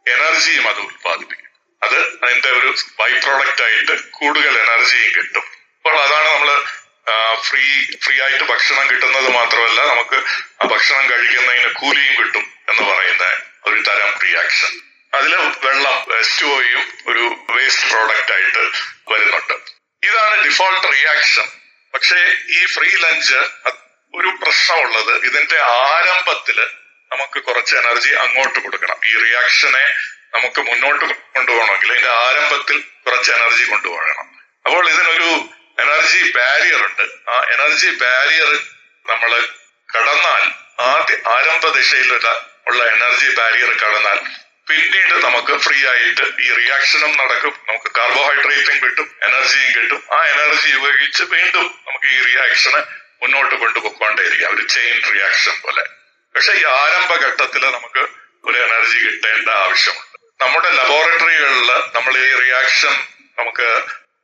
എനർജിയും 0.06 0.68
അത് 0.68 0.78
ഉത്പാദിപ്പിക്കും. 0.78 1.50
അത് 1.82 1.98
അതിന്റെ 2.24 2.50
ഒരു 2.50 2.74
ബൈ 3.00 3.10
പ്രോഡക്റ്റ് 3.24 3.62
ആയിട്ട് 3.62 3.94
കൂടുതൽ 4.10 4.58
എനർജിയും 4.58 5.10
കിട്ടും. 5.16 5.44
അപ്പോൾ 5.76 5.96
അതാണ് 6.02 6.28
നമ്മൾ 6.34 6.50
ഫ്രീ 7.42 7.64
ഫ്രീ 8.04 8.20
ആയിട്ട് 8.20 8.44
ഭക്ഷണം 8.44 8.90
കിട്ടുന്നത് 8.90 9.28
മാത്രമല്ല 9.28 9.80
നമുക്ക് 9.92 10.18
ആ 10.62 10.66
ഭക്ഷണം 10.72 11.10
കഴിക്കുന്നതിന് 11.10 11.70
കൂലിയും 11.80 12.14
കിട്ടും 12.18 12.44
എന്ന് 12.68 12.82
പറയുന്ന 12.90 13.24
ഒരു 13.64 13.80
തരം 13.80 14.10
റിയാക്ഷൻ 14.24 14.72
അതിൽ 15.14 15.36
വെള്ളം 15.64 16.18
എസ്റ്റുഒയും 16.18 16.82
ഒരു 17.06 17.24
വേസ്റ്റ് 17.50 17.90
പ്രോഡക്റ്റ് 17.90 18.32
ആയിട്ട് 18.32 18.62
വരുന്നുണ്ട്. 19.12 19.54
ഇതാണ് 20.08 20.44
ഡിഫോൾട്ട് 20.44 20.92
റിയാക്ഷൻ 20.92 21.48
പക്ഷേ 21.94 22.20
ഈ 22.48 22.66
ഫ്രീ 22.66 22.88
ലഞ്ച് 22.96 23.34
ഒരു 24.14 24.28
പ്രശ്നമുള്ളത് 24.42 25.24
ഇതിന്റെ 25.24 25.58
ആരംഭത്തിൽ 25.62 26.58
നമുക്ക് 27.12 27.42
കുറച്ച് 27.42 27.76
എനർജി 27.76 28.10
അങ്ങോട്ട് 28.10 28.58
കൊടുക്കണം. 28.58 28.96
ഈ 29.06 29.12
റിയാക്ഷനെ 29.24 29.84
നമുക്ക് 30.34 30.60
മുന്നോട്ട് 30.60 31.04
കൊണ്ടുപോകണമെങ്കിൽ 31.04 31.92
ഇതിന്റെ 31.92 32.10
ആരംഭത്തിൽ 32.10 32.78
കുറച്ച് 32.80 33.30
എനർജി 33.32 33.64
കൊണ്ടുപോകണം. 33.64 34.28
അപ്പോൾ 34.64 34.90
ഇതിനൊരു 34.90 35.30
എനർജി 35.78 36.32
ബാരിയർ 36.32 36.80
ഉണ്ട്. 36.86 37.30
ആ 37.30 37.42
എനർജി 37.52 37.90
ബാരിയർ 37.90 38.50
നമ്മൾ 39.06 39.48
കടന്നാൽ 39.96 40.42
ആദ്യ 40.80 41.16
ആരംഭ 41.28 41.68
ദിശയിലുള്ള 41.68 42.28
ഉള്ള 42.66 42.84
എനർജി 42.84 43.34
ബാരിയർ 43.34 43.70
കടന്നാൽ 43.72 44.18
പിന്നീട് 44.68 45.24
നമുക്ക് 45.24 45.58
ഫ്രീ 45.58 45.86
ആയിട്ട് 45.86 46.42
ഈ 46.42 46.54
റിയാക്ഷനും 46.54 47.16
നടക്കും. 47.16 47.54
നമുക്ക് 47.68 47.90
കാർബോഹൈഡ്രേറ്റും 47.96 48.82
കിട്ടും 48.82 49.08
എനർജിയും 49.22 49.82
കിട്ടും. 49.82 50.04
ആ 50.12 50.26
എനർജി 50.26 50.72
ഉപയോഗിച്ച് 50.76 51.22
വീണ്ടും 51.22 51.80
നമുക്ക് 51.88 52.06
ഈ 52.06 52.20
റിയാക്ഷന് 52.22 52.82
മുന്നോട്ട് 53.22 53.54
കൊണ്ടുപോയിക്കൊണ്ടേയിരിക്കാം. 53.54 54.54
ഒരു 54.54 54.62
ചെയിൻ 54.62 55.02
റിയാക്ഷൻ 55.14 55.52
പോലെ. 55.62 55.82
പക്ഷെ 56.34 56.52
ഈ 56.52 56.64
ആരംഭ 56.64 57.12
ഘട്ടത്തിൽ 57.12 57.70
നമുക്ക് 57.70 58.06
ഒരു 58.44 58.58
എനർജി 58.58 58.98
കിട്ടേണ്ട 58.98 59.48
ആവശ്യമുണ്ട്. 59.48 60.44
നമ്മുടെ 60.44 60.70
ലബോറട്ടറികളിൽ 60.70 61.70
നമ്മൾ 61.94 62.18
ഈ 62.18 62.34
റിയാക്ഷൻ 62.40 62.94
നമുക്ക് 63.38 63.68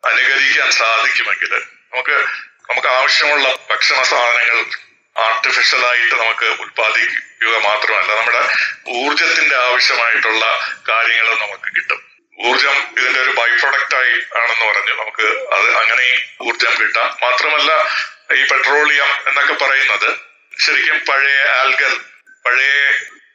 അനുകരിക്കാൻ 0.08 0.70
സാധിക്കുമെങ്കിൽ 0.70 1.54
നമുക്ക് 1.92 2.16
നമുക്ക് 2.70 2.88
ആവശ്യമുള്ള 2.88 3.58
ഭക്ഷണ 3.70 4.02
സാധനങ്ങൾ 4.02 4.64
ആർട്ടിഫിഷ്യൽ 5.16 5.86
ആയിട്ട് 5.86 6.14
നമുക്ക് 6.14 6.48
ഉത്പാദിക്കുക 7.38 7.58
മാത്രമല്ല 7.68 8.10
നമ്മുടെ 8.18 8.42
ഊർജത്തിന്റെ 8.98 9.56
ആവശ്യമായിട്ടുള്ള 9.56 10.44
കാര്യങ്ങൾ 10.88 11.26
നമുക്ക് 11.34 11.68
കിട്ടും. 11.76 12.00
ഊർജം 12.46 12.76
ഇതിന്റെ 12.98 13.20
ഒരു 13.20 13.30
ബൈ 13.30 13.50
പ്രൊഡക്റ്റ് 13.60 13.96
ആയി 13.96 14.14
ആണെന്ന് 14.40 14.64
പറഞ്ഞു 14.70 14.92
നമുക്ക് 15.02 15.26
അത് 15.54 15.66
അങ്ങനെയും 15.82 16.18
ഊർജം 16.46 16.72
കിട്ടാം. 16.80 17.08
മാത്രമല്ല 17.22 17.70
ഈ 18.34 18.42
പെട്രോളിയം 18.52 19.10
എന്നൊക്കെ 19.28 19.54
പറയുന്നത് 19.64 20.08
ശരിക്കും 20.64 20.98
പഴയ 21.08 21.38
ആൽഗൽ 21.60 21.94
പഴയ 22.46 22.74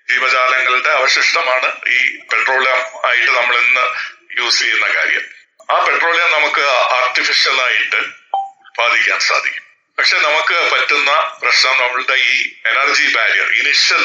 ജീവജാലങ്ങളുടെ 0.10 0.92
അവശിഷ്ടമാണ് 1.00 1.70
ഈ 1.88 2.00
പെട്രോളിയം 2.34 2.80
ആയിട്ട് 3.10 3.32
നമ്മൾ 3.32 3.56
ഇന്ന് 3.66 3.86
യൂസ് 4.40 4.60
ചെയ്യുന്ന 4.60 4.88
കാര്യം. 4.96 5.26
ആ 5.72 5.84
പെട്രോളിയം 5.86 6.32
നമുക്ക് 6.32 6.64
ആർട്ടിഫിഷ്യൽ 7.00 7.58
ആയിട്ട് 7.62 8.02
ഉത്പാദിക്കാൻ 8.36 9.20
സാധിക്കും. 9.30 9.63
പക്ഷെ 9.98 10.18
നമുക്ക് 10.20 10.56
പറ്റുന്ന 10.72 11.12
പ്രശ്നം 11.42 11.76
നമ്മളുടെ 11.80 12.16
ഈ 12.30 12.36
energy 12.72 13.08
barrier 13.16 13.50
initial 13.62 14.04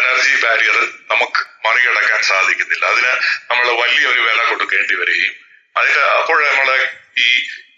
energy 0.00 0.34
barrier 0.42 0.76
നമുക്ക് 1.12 1.40
മറികടക്കാൻ 1.64 2.20
സാധിക്കുന്നില്ല. 2.22 2.84
അതിന് 2.92 3.12
നമ്മൾ 3.50 3.66
വലിയൊരു 3.82 4.20
വില 4.28 4.40
കൊടുക്കേണ്ടി 4.50 4.94
വരികയും 4.94 5.34
അതിന്റെ 5.76 6.02
അപ്പോൾ 6.18 6.38
നമ്മളെ 6.48 6.78
ഈ 7.18 7.28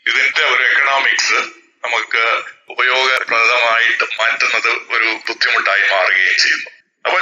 ഇതിന്റെ 0.09 0.45
ഒരു 0.45 0.63
എക്കണോമിക്സ് 0.63 1.39
നമുക്ക് 1.85 2.25
ഉപയോഗപ്രദമായിട്ട് 2.69 4.05
മാറ്റുന്നത് 4.19 4.71
ഒരു 4.95 5.09
ബുദ്ധിമുട്ടായി 5.27 5.85
മാറുകയും 5.93 6.37
ചെയ്യുന്നു. 6.43 6.71
അപ്പൊ 7.05 7.19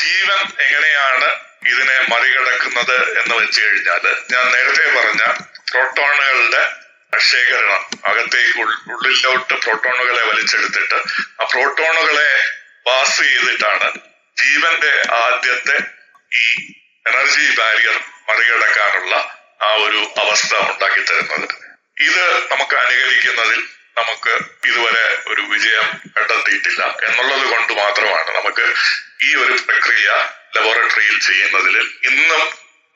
ജീവൻ 0.00 0.40
എങ്ങനെയാണ് 0.64 1.28
ഇതിനെ 1.66 1.96
മറികടക്കുന്നത് 2.12 2.96
എന്ന് 3.20 3.34
വെച്ച് 3.34 3.60
കഴിഞ്ഞാൽ 3.64 4.04
ഞാൻ 4.32 4.44
നേരത്തെ 4.54 4.86
പറഞ്ഞ 4.96 5.22
പ്രോട്ടോണുകളുടെ 5.70 6.62
ശേഖരണം 7.12 7.82
അകത്തേക്ക് 8.04 8.60
ഉള്ളിലോട്ട് 8.92 9.54
പ്രോട്ടോണുകളെ 9.56 10.22
വലിച്ചെടുത്തിട്ട് 10.22 10.98
ആ 11.40 11.44
പ്രോട്ടോണുകളെ 11.44 12.30
പാസ് 12.86 13.22
ചെയ്തിട്ടാണ് 13.22 13.88
ജീവന്റെ 14.36 14.92
ആദ്യത്തെ 15.16 15.76
ഈ 16.32 16.44
എനർജി 17.06 17.46
ബാരിയർ 17.58 17.96
മറികടക്കാനുള്ള 18.28 19.14
ആ 19.60 19.70
ഒരു 19.74 20.00
അവസ്ഥ 20.16 20.54
ഉണ്ടാക്കി 20.70 21.02
തരുന്നത് 21.02 21.48
ഇത് 22.00 22.24
നമുക്ക് 22.50 22.76
അനുകരിക്കുന്നതിൽ 22.76 23.60
നമുക്ക് 23.96 24.34
ഇതുവരെ 24.64 25.06
ഒരു 25.26 25.42
വിജയം 25.42 25.86
കണ്ടെത്തിയിട്ടില്ല. 26.16 26.82
എന്നുള്ളത് 27.06 27.44
കൊണ്ട് 27.52 27.72
മാത്രമാണ് 27.72 28.30
നമുക്ക് 28.36 28.66
ഈ 29.20 29.34
ഒരു 29.34 29.54
പ്രക്രിയ 29.68 30.08
ലബോറട്ടറിയിൽ 30.56 31.18
ചെയ്യുന്നതിൽ 31.20 31.76
ഇന്നും 32.04 32.42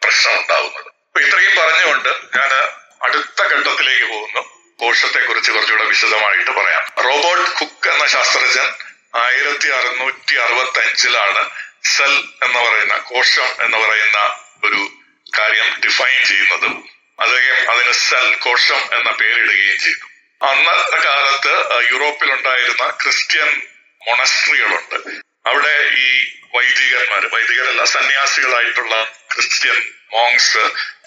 പ്രശ്നം 0.02 0.38
അപ്പൊ 0.56 1.20
ഇത്രയും 1.20 1.54
പറഞ്ഞുകൊണ്ട് 1.58 2.08
ഞാൻ 2.36 2.52
അടുത്ത 3.04 3.42
ഘട്ടത്തിലേക്ക് 3.42 4.04
പോകുന്നു. 4.04 4.54
കോശത്തെ 4.80 5.18
കുറിച്ച് 5.18 5.52
കുറച്ചുകൂടെ 5.52 5.84
വിശദമായിട്ട് 5.84 6.50
പറയാം. 6.50 7.02
റോബോട്ട് 7.04 7.50
കുക്ക് 7.50 7.90
എന്ന 7.90 8.06
ശാസ്ത്രജ്ഞൻ 8.06 8.72
ആയിരത്തി 9.22 9.68
അറുന്നൂറ്റി 9.68 10.34
അറുപത്തി 10.34 10.78
അഞ്ചിലാണ് 10.78 11.50
സെൽ 11.96 12.24
എന്ന് 12.42 12.58
പറയുന്ന 12.58 12.96
കോശം 12.96 13.64
എന്ന് 13.64 13.76
പറയുന്ന 13.76 14.18
ഒരു 14.64 15.02
കാര്യം 15.38 15.80
ഡിഫൈൻ 15.84 16.24
ചെയ്യുന്നത്. 16.24 16.66
അദ്ദേഹം 17.20 17.70
അതിന് 17.70 17.92
സെൽ 17.92 18.34
കോശം 18.34 18.98
എന്ന 18.98 19.10
പേരിടുകയും 19.10 19.78
ചെയ്തു. 19.78 20.06
അന്നത്തെ 20.44 20.96
കാലത്ത് 20.96 21.90
യൂറോപ്പിൽ 21.90 22.32
ഉണ്ടായിരുന്ന 22.32 22.98
ക്രിസ്ത്യൻ 23.02 23.62
മൊണസ്ട്രികളുണ്ട്. 24.08 24.96
അവിടെ 25.46 25.90
ഈ 25.98 26.32
വൈദികന്മാർ 26.54 27.26
വൈദികരല്ല 27.26 27.84
സന്യാസികളായിട്ടുള്ള 27.84 29.12
ക്രിസ്ത്യൻ 29.34 29.92
മോങ്സ് 30.12 30.58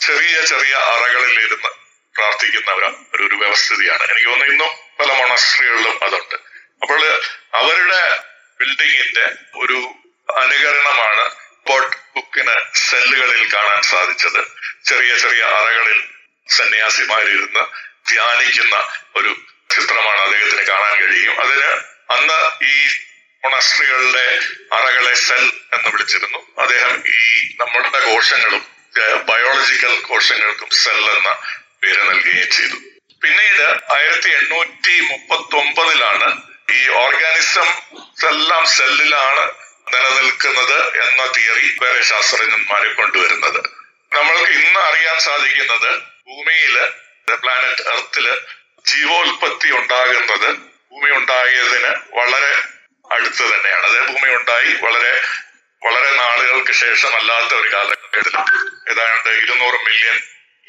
ചെറിയ 0.06 0.42
ചെറിയ 0.42 0.74
അറകളിൽ 0.74 1.40
ഇരുന്ന് 1.46 1.87
പ്രാർത്ഥിക്കുന്ന 2.18 2.72
ഒരു 2.72 3.26
ഒരു 3.26 3.36
വ്യവസ്ഥിതിയാണ്. 3.36 4.04
എനിക്ക് 4.04 4.30
തോന്നുന്നു 4.30 4.54
ഇന്നും 4.54 4.72
പല 5.00 5.14
മൊണസ്ട്രികളിലും 5.14 6.04
അതുണ്ട്. 6.04 6.36
അപ്പോൾ 6.82 7.22
അവരുടെ 7.54 8.24
ബിൽഡിങ്ങിന്റെ 8.60 9.26
ഒരു 9.56 9.96
അനുകരണമാണ് 10.38 11.26
പോട്ട് 11.68 11.98
ബുക്കിന് 12.16 12.56
സെല്ലുകളിൽ 12.76 13.54
കാണാൻ 13.54 13.82
സാധിച്ചത്. 13.82 14.42
ചെറിയ 14.86 15.16
ചെറിയ 15.18 15.44
അറകളിൽ 15.44 16.04
സന്യാസിമാരിരുന്ന് 16.50 17.64
ധ്യാനിക്കുന്ന 18.10 18.76
ഒരു 19.16 19.36
ചിത്രമാണ് 19.70 20.20
അദ്ദേഹത്തിന് 20.22 20.62
കാണാൻ 20.62 20.94
കഴിയും. 21.02 21.42
അതിന് 21.42 21.70
അന്ന് 22.14 22.66
ഈ 22.66 22.88
മൊണസ്ട്രികളുടെ 23.44 24.40
അറകളെ 24.74 25.14
സെൽ 25.14 25.52
എന്ന് 25.74 25.90
വിളിച്ചിരുന്നു. 25.90 26.62
അദ്ദേഹം 26.62 27.04
ഈ 27.08 27.48
നമ്മളുടെ 27.60 28.00
കോശങ്ങളും 28.00 28.66
ബയോളജിക്കൽ 29.26 30.00
കോശങ്ങൾക്കും 30.00 30.70
സെൽ 30.70 31.12
എന്ന 31.12 31.36
പേര് 31.84 32.02
നൽകുകയും 32.10 32.52
ചെയ്തു. 32.52 32.78
പിന്നീട് 33.24 33.66
ആയിരത്തി 33.94 34.30
എണ്ണൂറ്റി 34.30 34.96
മുപ്പത്തി 35.00 35.56
ഒമ്പതിലാണ് 35.56 36.42
ഈ 36.74 36.90
ഓർഗാനിസം 36.90 37.70
എല്ലാം 38.28 38.66
സെല്ലിലാണ് 38.66 39.44
നിലനിൽക്കുന്നത് 39.94 40.78
എന്ന 41.04 41.26
തിയറി 41.38 41.78
വേറെ 41.82 42.02
ശാസ്ത്രജ്ഞന്മാരെ 42.04 42.94
കൊണ്ടുവരുന്നത്. 42.94 43.60
നമ്മൾക്ക് 44.14 44.52
ഇന്ന് 44.52 44.80
അറിയാൻ 44.80 45.20
സാധിക്കുന്നത് 45.20 45.90
ഭൂമിയിൽ 46.28 46.76
പ്ലാനറ്റ് 47.34 47.90
എർത്തിൽ 47.90 48.28
ജീവോൽപത്തി 48.88 49.70
ഉണ്ടാകുന്നത് 49.78 50.50
ഭൂമി 50.92 51.10
ഉണ്ടായതിന് 51.16 51.92
വളരെ 52.18 52.54
അടുത്ത് 53.12 53.44
തന്നെയാണ്. 53.44 53.86
അതായത് 53.86 54.08
ഭൂമി 54.08 54.36
ഉണ്ടായി 54.36 54.74
വളരെ 54.82 55.14
വളരെ 55.82 56.10
നാളുകൾക്ക് 56.16 56.72
ശേഷം 56.72 57.16
അല്ലാത്ത 57.16 57.54
ഒരു 57.54 57.74
കാലഘട്ടത്തിൽ. 57.74 58.38
ഏതാണ്ട് 58.92 59.30
ഇരുന്നൂറ് 59.30 59.80
മില്യൺ 59.86 60.18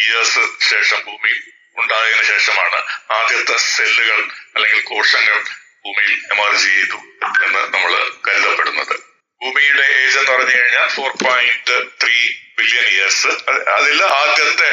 ഇയേഴ്സ് 0.01 0.43
ശേഷം 0.71 1.01
ഭൂമി 1.07 1.35
ഉണ്ടായതിനു 1.77 2.23
ശേഷമാണ് 2.23 2.79
ആദ്യത്തെ 3.11 3.57
സെല്ലുകൾ 3.57 4.21
അല്ലെങ്കിൽ 4.55 4.81
കോശങ്ങൾ 4.81 5.39
ഭൂമിയിൽ 5.85 6.15
എമർജ് 6.33 6.65
ചെയ്തു 6.65 6.99
എന്ന് 7.45 7.61
നമ്മൾ 7.75 7.93
കരുതപ്പെടുന്നത്. 8.29 8.97
ഭൂമിയുടെ 9.43 9.87
ഏജ് 10.01 10.19
എന്ന് 10.19 10.33
പറഞ്ഞു 10.33 10.55
കഴിഞ്ഞാൽ 10.61 10.89
four 10.89 11.11
point 11.25 11.77
three 12.03 12.17
billion 12.59 12.87
years 12.95 13.33
അതിൽ 13.77 14.05
ആദ്യത്തെ 14.05 14.71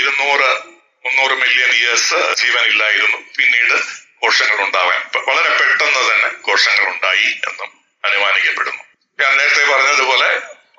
ഇരുന്നൂറ് 0.00 0.50
മുന്നൂറ് 1.04 1.34
മില്യൺ 1.42 1.70
ഇയേഴ്സ് 1.72 2.34
ജീവനില്ലായിരുന്നു. 2.34 3.18
പിന്നീട് 3.38 3.76
കോശങ്ങൾ 4.22 4.64
ഉണ്ടാവാൻ 4.66 5.00
വളരെ 5.28 5.50
പെട്ടെന്ന് 5.58 6.02
തന്നെ 6.10 6.28
കോശങ്ങൾ 6.40 6.86
ഉണ്ടായി 6.94 7.28
എന്നും 7.48 7.70
അനുമാനിക്കപ്പെടുന്നു. 8.04 8.82
ഞാൻ 9.18 9.36
നേരത്തെ 9.36 9.64
പറഞ്ഞതുപോലെ 9.72 10.30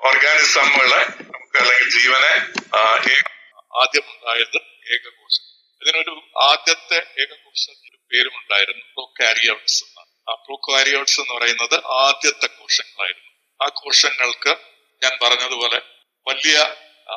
ഓർഗാനിസമുകളെ 0.08 1.00
നമുക്ക് 1.34 1.58
അല്ലെങ്കിൽ 1.62 1.88
ജീവനെ 1.98 2.32
ആദ്യം 3.80 4.06
ഉണ്ടായത് 4.12 4.56
ഏകകോശം. 4.94 5.44
ഇതിനൊരു 5.82 6.14
ആദ്യത്തെ 6.42 6.98
ഏകകോശത്തിന് 7.22 7.96
പേരുമുണ്ടായിരുന്നു 8.12 8.84
പ്രോകാരിയോട്സ് 8.92 9.84
എന്നാണ്. 9.84 10.10
ആ 10.30 10.34
പ്രോകാരിയോട്സ് 10.34 11.20
എന്ന് 11.20 11.34
പറയുന്നത് 11.34 11.84
ആദ്യത്തെ 11.84 12.46
കോശങ്ങളായിരുന്നു. 12.46 13.32
ആ 13.62 13.68
കോശങ്ങൾക്ക് 13.68 14.56
ഞാൻ 15.02 15.18
പറഞ്ഞതുപോലെ 15.22 15.80
വലിയ 16.26 16.76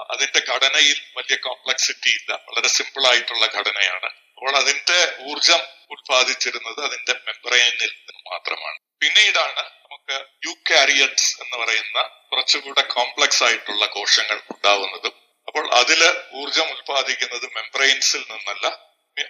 അതിന്റെ 0.09 0.41
ഘടനയിൽ 0.49 0.97
വലിയ 1.17 1.35
കോംപ്ലക്സിറ്റി 1.35 2.09
ഇല്ല. 2.09 2.31
വളരെ 2.47 2.67
സിമ്പിൾ 2.67 3.07
ആയിട്ടുള്ള 3.07 3.45
ഘടനയാണ്. 3.45 4.05
അപ്പോൾ 4.05 4.55
അതിന്റെ 4.55 5.17
ഊർജം 5.19 5.61
ഉത്പാദിച്ചിരുന്നത് 5.91 6.85
അതിന്റെ 6.85 7.13
മെമ്പറൈനിൽ 7.27 7.91
നിന്ന് 8.07 8.29
മാത്രമാണ്. 8.31 8.77
പിന്നീടാണ് 9.01 9.63
നമുക്ക് 9.83 10.25
യുകാരിയറ്റ്സ് 10.47 11.41
എന്ന് 11.41 11.57
പറയുന്ന 11.57 12.01
കുറച്ചുകൂടെ 12.31 12.81
കോംപ്ലക്സ് 12.81 13.43
ആയിട്ടുള്ള 13.43 13.85
കോശങ്ങൾ 13.85 14.41
ഉണ്ടാവുന്നതും 14.49 15.18
അപ്പോൾ 15.49 15.65
അതിൽ 15.73 16.01
ഊർജം 16.39 16.67
ഉത്പാദിക്കുന്നത് 16.73 17.45
മെംബ്രെയിൻസിൽ 17.57 18.21
നിന്നല്ല 18.31 18.65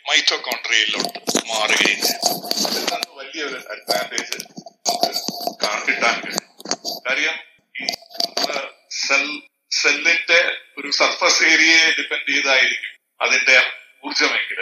മൈറ്റോകോൺട്രിയയിലോട്ട് 0.09 1.19
മാറുകയും 1.51 1.99
ചെയ്തു. 2.01 2.33
വലിയൊരു 3.19 3.59
അഡ്വാന്റേജ് 3.73 4.37
നമുക്ക് 4.87 5.11
കിട്ടാൻ 5.87 6.15
കഴിയും. 6.23 6.43
കാര്യം 7.07 7.35
ഈ 7.75 7.85
സെൽ 8.99 9.23
സെല്ലിന്റെ 9.71 10.39
ഒരു 10.79 10.89
സർഫസ് 10.99 11.41
ഏരിയയെ 11.51 11.87
ഡിപ്പെൻഡ് 11.97 12.27
ചെയ്തായിരിക്കും 12.29 12.93
അതിന്റെ 13.19 13.57
ഊർജമെങ്കിൽ 14.03 14.59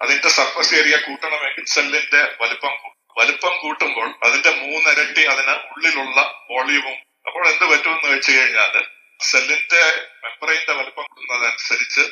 അതിന്റെ 0.00 0.30
സർഫസ് 0.38 0.74
ഏരിയ 0.80 0.96
കൂട്ടണമെങ്കിൽ 1.06 1.64
സെല്ലിന്റെ 1.74 2.22
വലിപ്പം 2.42 2.74
വലുപ്പം 3.16 3.54
കൂട്ടുമ്പോൾ 3.62 4.08
അതിന്റെ 4.26 4.50
മൂന്നിരട്ടി 4.62 5.22
അതിന് 5.32 5.54
ഉള്ളിലുള്ള 5.70 6.18
വോളിയവും 6.50 6.96
അപ്പോൾ 7.26 7.42
എന്ത് 7.52 7.64
പറ്റുമെന്ന് 7.70 8.08
വെച്ച് 8.14 8.30
കഴിഞ്ഞാൽ 8.32 8.74
സെല്ലിന്റെ 9.20 9.82
മെമ്പറൈന്റെ 10.22 10.72
വലിപ്പം 10.72 11.06
കൂടുന്നതനുസരിച്ച് 11.14 12.04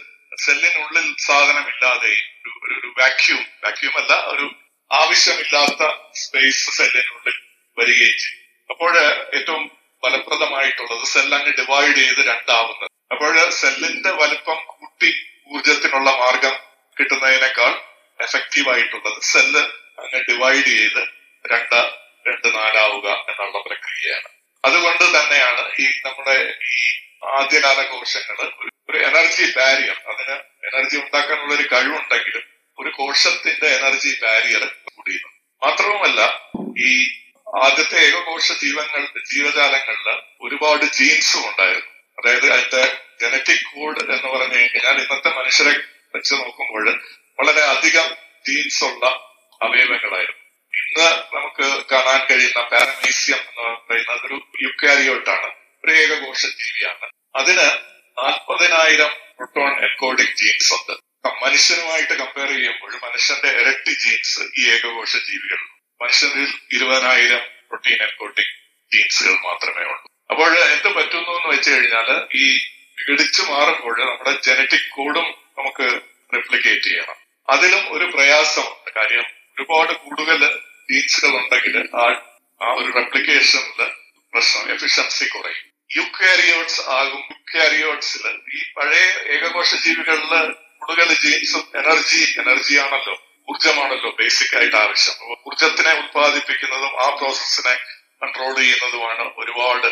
സെല്ലിനുള്ളിൽ 0.44 1.14
സാധനമില്ലാതെ 1.26 2.14
ഒരു 2.42 2.78
ഒരു 2.78 2.88
വാക്യൂം 2.98 3.44
വാക്യൂം 3.64 3.96
അല്ല 3.96 4.12
ഒരു 4.14 4.46
ആവശ്യമില്ലാത്ത 4.90 5.82
സ്പേസ് 6.12 6.76
സെല്ലിനുള്ളിൽ 6.76 7.36
വരികയും 7.76 8.16
ചെയ്യും. 8.18 8.42
അപ്പോൾ 8.70 8.98
ഏറ്റവും 9.38 9.70
ഫലപ്രദമായിട്ടുള്ളത് 10.02 11.06
സെൽ 11.06 11.34
അങ്ങ് 11.34 11.52
ഡിവൈഡ് 11.52 11.96
ചെയ്ത് 11.96 12.20
രണ്ടാവുന്നത്. 12.26 12.90
അപ്പോൾ 13.12 13.50
സെല്ലിന്റെ 13.50 14.10
വലിപ്പം 14.10 14.58
കൂട്ടി 14.66 15.10
ഊർജത്തിനുള്ള 15.54 16.10
മാർഗം 16.16 16.54
കിട്ടുന്നതിനേക്കാൾ 16.96 17.72
എഫക്റ്റീവ് 18.20 18.68
ആയിട്ടുള്ളത് 18.70 19.20
സെല്ല് 19.22 19.62
അങ്ങ് 19.98 20.20
ഡിവൈഡ് 20.30 20.66
ചെയ്ത് 20.66 21.02
രണ്ട് 21.44 21.80
രണ്ട് 22.28 22.48
നാലാവുക 22.54 23.08
എന്നുള്ള 23.30 23.58
പ്രക്രിയയാണ്. 23.58 24.28
അതുകൊണ്ട് 24.64 25.04
തന്നെയാണ് 25.04 25.72
ഈ 25.80 25.86
നമ്മുടെ 26.04 26.36
ഈ 26.70 26.78
ആദ്യകാല 27.25 27.82
കോശങ്ങൾ 27.82 28.52
ഒരു 28.90 28.99
എനർജി 28.99 29.52
ബാരിയർ. 29.56 29.96
അതിന് 30.08 30.35
എനർജി 30.66 30.96
ഉണ്ടാക്കാനുള്ള 30.96 31.54
ഒരു 31.54 31.62
കഴിവുണ്ടെങ്കിലും 31.62 32.42
ഒരു 32.78 32.88
കോശത്തിന്റെ 32.88 33.66
എനർജി 33.66 34.20
ബാരിയർ 34.23 34.64
കൂടിയിരുന്നു. 34.64 35.66
മാത്രവുമല്ല 35.66 36.49
ഈ 36.78 37.08
ആദ്യത്തെ 37.62 37.99
ഏകകോശ 37.99 38.52
ജീവങ്ങൾ 38.52 39.08
ജീവജാലങ്ങളിൽ 39.32 40.23
ഒരുപാട് 40.40 40.85
ജീൻസും 40.85 41.49
ഉണ്ടായിരുന്നു. 41.49 41.90
അതായത് 42.18 42.52
അതിന്റെ 42.52 42.99
ജനറ്റിക് 43.20 43.75
കോഡ് 43.75 44.00
എന്ന് 44.00 44.28
പറഞ്ഞു 44.28 44.54
കഴിഞ്ഞാൽ 44.54 45.00
ഇന്നത്തെ 45.00 45.28
മനുഷ്യരെ 45.28 45.80
വെച്ച് 46.14 46.35
നോക്കുമ്പോൾ 46.35 47.00
വളരെ 47.40 47.61
അധികം 47.61 48.16
ജീൻസ് 48.46 48.85
ഉള്ള 48.85 49.06
അവയവങ്ങളായിരുന്നു. 49.62 50.40
ഇന്ന് 50.76 51.37
നമുക്ക് 51.37 51.87
കാണാൻ 51.92 52.26
കഴിയുന്ന 52.26 52.62
പാരമീസിയം 52.62 53.38
എന്ന് 53.38 53.62
പറയുന്നത് 53.62 54.26
ഒരു 54.26 54.40
യുക്കാരിയോട്ടാണ്. 54.62 55.65
ഒരു 55.85 55.92
ഏകകോശ 55.92 56.47
ജീവിയാണ് 56.47 57.06
അതിന് 57.37 57.66
നാൽപ്പതിനായിരം 58.18 59.11
പ്രോട്ടോൺ 59.37 59.73
എൻകോഡിംഗ് 59.85 60.37
ജീൻസ് 60.37 60.73
ഉണ്ട്. 60.73 60.95
മനുഷ്യനുമായിട്ട് 61.45 62.12
കമ്പയർ 62.12 62.49
ചെയ്യുമ്പോൾ 62.49 62.92
മനുഷ്യന്റെ 63.06 63.49
ഇരട്ടി 63.49 63.90
ജീൻസ് 63.90 64.40
ഈ 64.61 64.71
ഏകകോശ 64.71 65.16
ജീവികൾ 65.16 65.59
മനുഷ്യരിൽ 66.02 66.49
ഇരുപതിനായിരം 66.73 67.38
പ്രോട്ടീൻ 67.38 67.99
എൻകോഡിംഗ് 68.02 68.54
ജീൻസുകൾ 68.92 69.35
മാത്രമേ 69.45 69.85
ഉള്ളൂ. 69.85 70.06
അപ്പോൾ 70.30 70.50
എന്ത് 70.59 70.88
പറ്റുന്നു 70.95 71.30
എന്ന് 71.30 71.49
വെച്ച് 71.56 71.71
കഴിഞ്ഞാൽ 71.71 72.09
ഈ 72.35 72.47
വിഘടിച്ചു 72.99 73.42
മാറുമ്പോൾ 73.42 73.95
നമ്മുടെ 74.00 74.33
ജനറ്റിക് 74.40 74.90
കോഡും 74.90 75.28
നമുക്ക് 75.59 75.87
റെപ്ലിക്കേറ്റ് 76.35 76.83
ചെയ്യണം. 76.83 77.18
അതിലും 77.49 77.92
ഒരു 77.92 78.04
പ്രയാസമുണ്ട്. 78.04 78.90
കാര്യം 78.97 79.26
ഒരുപാട് 79.56 79.92
കൂടുതൽ 79.92 80.40
ജീൻസുകൾ 80.90 81.30
ഉണ്ടെങ്കിൽ 81.42 81.76
ആ 82.62 82.73
ഒരു 82.73 82.92
റെപ്ലിക്കേഷനിൽ 82.97 83.80
പ്രശ്നം. 84.37 84.64
എഫിഷ്യൻസി 84.75 85.26
കുറയും 85.26 85.66
യുക്കാരിയോട്സ് 85.97 86.81
ആകും. 86.99 87.23
യുക്കാരിയോട്സിൽ 87.35 88.25
ഈ 88.57 88.62
പഴയ 88.76 89.05
ഏകകോശ 89.35 89.71
ജീവികളിൽ 89.85 90.50
കൂടുതൽ 90.78 91.12
ജീൻസും 91.23 91.62
എനർജി 91.81 92.23
എനർജിയാണല്ലോ 92.40 93.14
ഊർജമാണല്ലോ 93.49 94.11
ബേസിക് 94.19 94.57
ആയിട്ട് 94.59 94.76
ആവശ്യം. 94.76 95.14
ഊർജത്തിനെ 95.49 95.93
ഉത്പാദിപ്പിക്കുന്നതും 96.02 96.93
ആ 97.05 97.07
പ്രോസസ്സിനെ 97.21 97.75
കൺട്രോൾ 98.23 98.52
ചെയ്യുന്നതുമാണ് 98.59 99.25
ഒരുപാട് 99.37 99.88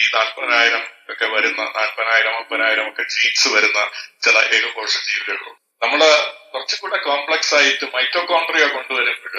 ഈ 0.00 0.02
നാൽപ്പതിനായിരം 0.14 0.82
ഒക്കെ 1.12 1.26
വരുന്ന 1.26 1.62
നാൽപ്പതിനായിരം 1.76 2.34
അമ്പതിനായിരം 2.36 2.86
ഒക്കെ 2.88 3.04
ജീൻസ് 3.14 3.48
വരുന്ന 3.48 3.80
ചില 4.24 4.36
ഏകകോശ 4.56 4.92
ജീവികളുണ്ട് 5.08 5.58
നമ്മൾ 5.82 6.00
കുറച്ചുകൂടെ 6.52 6.98
കോംപ്ലക്സ് 7.08 7.54
ആയിട്ട് 7.54 7.86
മൈറ്റോകോൺട്രിയ 7.94 8.64
കൊണ്ടുവരുമ്പോൾ 8.66 9.36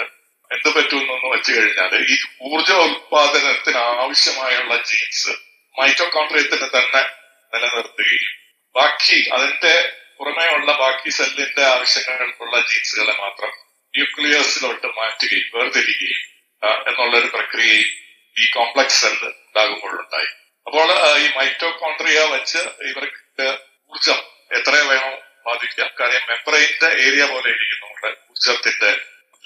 എന്ത് 0.50 0.68
പറ്റുമെന്നൊന്ന് 0.76 1.28
വെച്ച് 1.36 1.52
കഴിഞ്ഞാൽ 1.52 1.92
ഈ 2.12 2.16
ഊർജ 2.40 2.72
ഉത്പാദനത്തിന് 2.72 3.76
ആവശ്യമായുള്ള 3.76 4.76
ജീൻസ് 4.82 5.34
മൈറ്റോകോൺട്രിയത്തിന് 5.78 6.68
തന്നെ 6.76 7.02
നിലനിർത്തുകയും 7.52 8.32
ബാക്കി 8.74 9.18
അതിന്റെ 9.28 9.74
പുറമേയുള്ള 10.18 10.72
ബാക്കി 10.72 11.10
സെല്ലിന്റെ 11.10 11.64
ആവശ്യങ്ങൾക്കുള്ള 11.66 12.56
ജീൻസുകളെ 12.60 13.14
മാത്രം 13.20 13.52
ന്യൂക്ലിയസിലോട്ട് 13.94 14.86
മാറ്റുകയും 14.86 15.48
വേർതിരിക്കുകയും 15.54 16.22
എന്നുള്ള 16.88 17.16
ഒരു 17.16 17.26
പ്രക്രിയയും 17.26 17.90
ഈ 18.36 18.46
കോംപ്ലക്സ് 18.50 19.00
സെല്ല് 19.00 19.28
ഉണ്ടാകുമ്പോഴുണ്ടായി. 19.28 20.30
അപ്പോൾ 20.66 20.88
ഈ 21.18 21.26
മൈറ്റോകോൺട്രിയ 21.36 22.20
വെച്ച് 22.24 22.58
ഇവർക്ക് 22.90 23.48
ഊർജം 23.92 24.20
എത്ര 24.58 24.74
വേണോ 24.90 25.10
ബാധിക്കാം. 25.46 25.90
കാര്യം 26.00 26.22
മെംബ്രെയിന്റെ 26.30 26.88
ഏരിയ 27.06 27.24
പോലെ 27.32 27.48
ഇരിക്കുന്നുണ്ട് 27.48 28.08
ഊർജത്തിന്റെ 28.30 28.92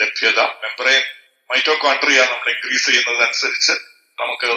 ലഭ്യത. 0.00 0.40
മെംബ്രെയിൻ 0.40 1.02
മൈറ്റോകോൺട്രിയ 1.50 2.20
നമ്മൾ 2.20 2.50
ഇൻക്രീസ് 2.50 2.86
ചെയ്യുന്നതനുസരിച്ച് 2.86 3.72
നമുക്ക് 4.20 4.50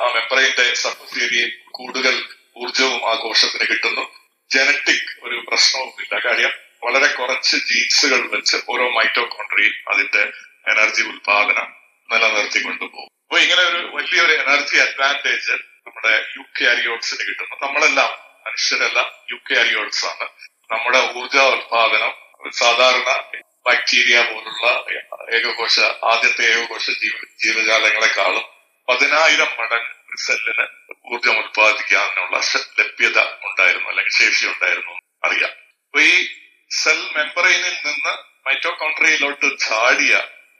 ആ 0.00 0.12
മെംബ്രെയിന്റെ 0.14 0.74
സർഫസ് 0.74 1.50
കൂടുതൽ 1.70 2.24
ഊർജവും 2.56 3.10
ആ 3.10 3.14
കോശത്തിന് 3.14 3.66
കിട്ടുന്നു. 3.70 4.04
ജനറ്റിക് 4.50 5.12
ഒരു 5.22 5.44
പ്രശ്നവുമില്ല. 5.48 6.18
കാര്യം 6.18 6.52
വളരെ 6.84 7.12
കുറച്ച് 7.12 7.56
ജീൻസുകൾ 7.56 8.36
വെച്ച് 8.36 8.56
ഓരോ 8.68 8.90
മൈറ്റോകോൺട്രിയും 8.90 9.74
അതിന്റെ 9.88 10.32
എനർജി 10.68 11.02
ഉത്പാദനം 11.02 11.68
നിലനിർത്തി 12.12 12.60
കൊണ്ടുപോകും 12.62 13.08
അപ്പൊ 13.24 13.38
ഇങ്ങനെ 13.38 13.60
ഒരു 13.60 13.90
വലിയൊരു 13.92 14.32
എനർജി 14.32 14.76
അഡ്വാന്റേജ് 14.76 15.52
നമ്മുടെ 15.86 16.24
യു 16.36 16.42
കെ 16.42 16.64
അരിയോട്സിന് 16.70 17.28
കിട്ടുന്നു. 17.28 17.66
നമ്മളെല്ലാം 17.66 18.10
മനുഷ്യരെല്ലാം 18.46 19.10
യു 19.32 19.38
കെ 19.50 19.54
അരിയോട്സ് 19.60 20.04
ആണ്. 20.06 20.28
നമ്മുടെ 20.72 20.98
ഊർജ 21.16 21.36
ഉത്പാദനം 21.36 22.12
സാധാരണ 22.52 23.08
ബാക്ടീരിയ 23.66 24.22
പോലുള്ള 24.22 24.64
ഏകകോശ 25.36 25.80
ആദ്യത്തെ 25.80 26.44
ഏകകോശ 26.52 26.90
ജീവ 27.02 27.14
ജീവജാലങ്ങളെക്കാളും 27.44 28.46
പതിനായിരം 28.88 29.50
മടങ്ങ് 29.60 29.92
ഒരു 30.08 30.18
സെല്ലിന് 30.26 30.66
ഊർജം 31.12 31.36
ഉത്പാദിപ്പിക്കാനുള്ള 31.38 32.36
ലഭ്യത 32.78 33.18
ഉണ്ടായിരുന്നു 33.42 33.88
അല്ലെങ്കിൽ 33.88 34.12
ശേഷി 34.12 34.46
ഉണ്ടായിരുന്നു 34.46 34.94
അറിയാം. 35.24 35.52
അപ്പൊ 35.86 36.00
ഈ 36.00 36.14
സെൽ 36.70 37.00
മെമ്പറൈനിൽ 37.16 37.76
നിന്ന് 37.86 38.14
മൈറ്റോകോൺട്രിയയിലോട്ട് 38.46 39.58
ചാടിയ 39.58 40.14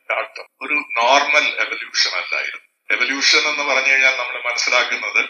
ചാട്ടം 0.08 0.46
ഒരു 0.62 0.76
നോർമൽ 0.98 1.46
എവല്യൂഷൻ 1.64 2.12
അല്ലായിരുന്നു. 2.20 2.62
എവല്യൂഷൻ 2.90 3.42
എന്ന് 3.50 3.64
പറഞ്ഞു 3.64 3.90
കഴിഞ്ഞാൽ 3.92 4.14
നമ്മൾ 4.16 4.42
മനസ്സിലാക്കുന്നത് 4.48 5.20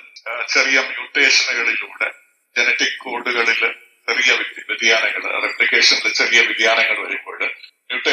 ചെറിയ 0.48 0.80
മ്യൂട്ടേഷനുകളിലൂടെ 0.80 2.08
ജനറ്റിക് 2.56 2.98
കോഡുകളിൽ 2.98 3.62
ചെറിയ 4.08 4.32
വ്യതിയാനങ്ങൾ 4.68 5.22
റെപ്ലിക്കേഷനിൽ 5.42 6.12
ചെറിയ 6.12 6.40
വ്യതിയാനങ്ങൾ 6.40 6.96
വരുമ്പോൾ 7.04 7.23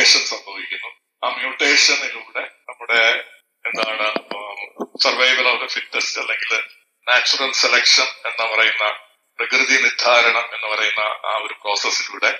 മ്യൂട്ടേഷൻ 0.01 0.21
സംഭവിക്കുന്നു. 0.33 0.89
ആ 1.23 1.27
മ്യൂട്ടേഷനിലൂടെ 1.37 2.43
നമ്മുടെ 2.69 3.01
എന്താണ് 3.65 4.07
സർവൈവൽ 5.03 5.47
ഓഫ് 5.51 5.59
ദ 5.63 5.65
ഫിറ്റസ്റ്റ് 5.73 6.17
അല്ലെങ്കിൽ 6.21 6.51
നാച്ചുറൽ 7.07 7.51
സെലക്ഷൻ 7.61 8.07
എന്ന് 8.29 8.45
പറയുന്ന 8.53 8.85
പ്രകൃതി 9.39 9.75
നിർദ്ധാരണം 9.83 10.45
എന്ന് 10.55 10.67
പറയുന്ന 10.71 11.03
ആ 11.29 11.33
ഒരു 11.45 11.53
പ്രോസസ്സിലൂടെ 11.61 12.31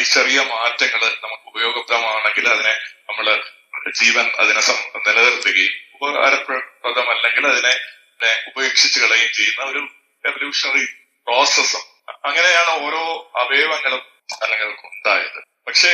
ഈ 0.00 0.04
ചെറിയ 0.12 0.38
മാറ്റങ്ങൾ 0.52 1.02
നമുക്ക് 1.24 1.46
ഉപയോഗപ്രദമാണെങ്കിൽ 1.52 2.46
അതിനെ 2.54 2.74
നമ്മൾ 3.08 3.26
ജീവൻ 4.00 4.28
അതിനെ 4.42 4.62
നിലനിർത്തുകയും 5.06 5.74
ഉപകാരപ്രദമല്ലെങ്കിൽ 5.96 7.46
അതിനെ 7.52 7.74
ഉപേക്ഷിച്ച് 8.50 8.98
കളയുകയും 9.04 9.32
ചെയ്യുന്ന 9.38 9.70
ഒരു 9.72 9.82
എവല്യൂഷണറി 10.24 10.86
പ്രോസസ്സും 11.26 11.84
അങ്ങനെയാണ് 12.28 12.72
ഓരോ 12.86 13.02
അവയവങ്ങളും 13.42 14.04
അല്ലെങ്കിൽ 14.42 14.68
ഉണ്ടായത്. 14.90 15.40
പക്ഷേ 15.68 15.92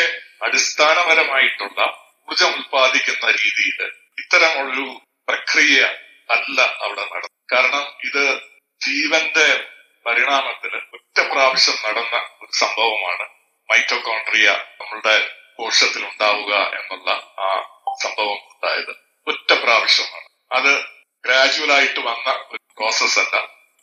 അടിസ്ഥാനപരമായിട്ടുള്ള 0.53 1.81
ഊർജം 2.29 2.55
ഉൽപ്പാദിക്കുന്ന 2.55 3.31
രീതിയിൽ 3.31 3.93
ഇത്തരമൊരു 4.19 5.01
പ്രക്രിയ 5.29 5.85
അല്ല 6.31 6.61
അവിടെ 6.61 7.01
നടന്നത്. 7.01 7.31
കാരണം 7.53 7.85
ഇത് 8.05 8.41
ജീവന്റെ 8.87 9.65
പരിണാമത്തിൽ 10.07 10.77
ഒറ്റ 10.77 11.21
പ്രാവശ്യം 11.33 11.75
നടന്ന 11.85 12.17
ഒരു 12.17 12.51
സംഭവമാണ് 12.53 13.29
മൈറ്റോകോൺട്രിയ 13.71 14.51
നമ്മളുടെ 14.81 15.31
കോശത്തിൽ 15.57 16.05
ഉണ്ടാവുക 16.05 16.55
എന്നുള്ള 16.55 17.11
ആ 17.38 17.61
സംഭവം 18.03 18.37
ഉണ്ടായത്. 18.37 18.97
ഒറ്റ 19.27 19.53
പ്രാവശ്യമാണ്. 19.53 20.29
അത് 20.53 20.85
ഗ്രാജുവൽ 21.25 21.73
ആയിട്ട് 21.73 22.01
വന്ന 22.01 22.31
ഒരു 22.51 22.75
പ്രോസസ് 22.79 23.19
അല്ല. 23.19 23.37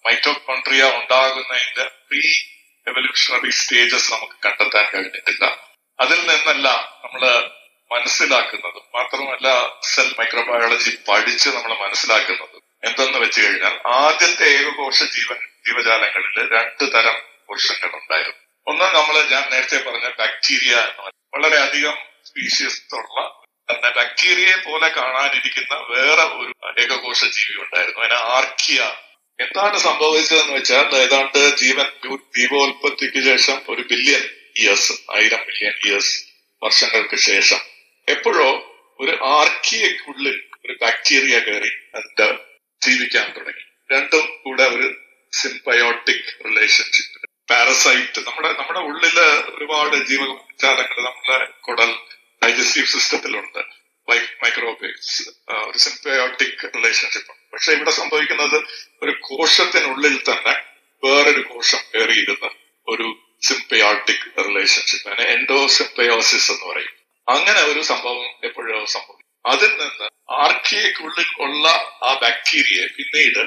മൈറ്റോകോൺട്രിയ 0.05 0.83
ഉണ്ടാകുന്നതിന്റെ 0.83 1.83
പ്രീ 1.83 2.21
എവല്യൂഷണറി 2.87 3.49
സ്റ്റേജസ് 3.49 4.13
നമുക്ക് 4.13 4.33
കണ്ടെത്താൻ 4.45 4.85
കഴിഞ്ഞിട്ടില്ല. 4.93 5.68
അതിൽ 5.99 6.19
നിന്നല്ല 6.19 6.67
നമ്മൾ 7.03 7.49
മനസ്സിലാക്കുന്നത്. 7.91 8.81
മാത്രമല്ല 8.95 9.69
സെൽ 9.83 10.15
മൈക്രോബയോളജി 10.19 10.97
പഠിച്ച് 11.07 11.49
നമ്മൾ 11.49 11.87
മനസ്സിലാക്കുന്നത്. 11.87 12.61
എന്തെന്ന് 12.83 13.19
വെച്ച് 13.19 13.41
കഴിഞ്ഞാൽ 13.41 13.87
ആദ്യത്തെ 13.87 14.43
ഏകകോശ 14.43 15.03
ജീവൻ 15.03 15.37
ജീവജാലങ്ങളിൽ 15.67 16.51
രണ്ട് 16.51 16.93
തരം 16.93 17.21
കോശങ്ങൾ 17.45 17.89
ഉണ്ടായിരുന്നു. 17.95 18.37
ഒന്ന് 18.67 18.85
നമ്മൾ 18.85 19.23
ഞാൻ 19.23 19.43
നേരത്തെ 19.49 19.77
പറഞ്ഞ 19.77 20.09
ബാക്ടീരിയ 20.09 20.75
എന്ന് 20.75 21.11
വളരെ 21.33 21.57
അധികം 21.57 21.97
സ്പീഷ്യസ് 22.25 22.95
ഉള്ള 22.95 23.89
ബാക്ടീരിയയെ 23.89 24.55
പോലെ 24.55 24.87
കാണാനിരിക്കുന്ന 24.87 25.75
വേറെ 25.75 26.21
ഒരു 26.21 26.81
ഏകകോശ 26.81 27.25
ജീവി 27.25 27.63
ഉണ്ടായിരുന്നു. 27.63 27.99
അതിനെ 27.99 28.15
ആർക്കിയ. 28.15 28.95
എന്താണ് 29.39 29.77
സംഭവിച്ചതെന്ന് 29.77 30.53
വെച്ചാൽ 30.53 30.95
ഏതാണ്ട് 30.95 31.57
ജീവൻ 31.57 31.85
ദീപോത്പത്തിക്ക് 32.37 33.23
ശേഷം 33.23 33.61
ഒരു 33.69 33.81
ബില്യൺ 33.81 34.38
ഇയേഴ്സ് 34.55 34.93
ആയിരം 35.15 35.41
മില്യൺ 35.47 35.75
ഇയേഴ്സ് 35.85 36.13
വർഷങ്ങൾക്ക് 36.61 37.15
ശേഷം 37.15 37.61
എപ്പോഴോ 38.07 38.47
ഒരു 38.99 39.13
ആർക്കിയക്കുള്ളിൽ 39.37 40.37
ഒരു 40.65 40.73
ബാക്ടീരിയ 40.73 41.39
കയറി 41.39 41.71
അതിന്റെ 41.95 42.27
ജീവിക്കാൻ 42.81 43.27
തുടങ്ങി. 43.37 43.63
രണ്ടും 43.91 44.25
കൂടെ 44.43 44.65
ഒരു 44.65 44.87
സിംബയോട്ടിക് 45.33 46.29
റിലേഷൻഷിപ്പ് 46.45 47.17
പാരസൈറ്റ് 47.49 48.19
നമ്മുടെ 48.27 48.49
നമ്മുടെ 48.51 48.79
ഉള്ളിൽ 48.79 49.17
ഒരുപാട് 49.55 49.95
ജീവജാലങ്ങൾ 50.09 50.99
നമ്മുടെ 51.05 51.37
കുടൽ 51.61 51.91
ഡൈജസ്റ്റീവ് 52.43 52.87
സിസ്റ്റത്തിലുണ്ട് 52.87 53.61
മൈക്രോബേറ്റ്സ് 54.07 55.23
ഒരു 55.67 55.77
സിംബയോട്ടിക് 55.77 56.63
റിലേഷൻഷിപ്പ് 56.75 57.33
പക്ഷെ 57.51 57.71
ഇവിടെ 57.73 57.91
സംഭവിക്കുന്നത് 57.91 58.57
ഒരു 59.01 59.13
കോശത്തിനുള്ളിൽ 59.21 60.15
തന്നെ 60.29 60.53
വേറൊരു 61.03 61.41
കോശം 61.41 61.81
കയറിയിരുന്ന 61.93 62.47
ഒരു 62.87 63.07
സിംബയോട്ടിക് 63.41 64.45
റിലേഷൻഷിപ്പ് 64.45 65.09
അതിനെ 65.09 65.29
എൻഡോസിംബയോസിസ് 65.29 66.51
എന്ന് 66.51 66.73
പറയും. 66.73 66.93
അങ്ങനെ 67.27 67.61
ഒരു 67.61 67.81
സംഭവം 67.81 68.29
എപ്പോഴോ 68.43 68.85
സംഭവിക്കും. 68.85 69.29
അതിൽ 69.45 69.69
നിന്ന് 69.69 70.07
ആർക്കിയക്കുള്ളിൽ 70.33 71.25
ഉള്ള 71.39 71.67
ആ 72.03 72.19
ബാക്ടീരിയയെ 72.21 72.87
പിന്നീട് 72.87 73.43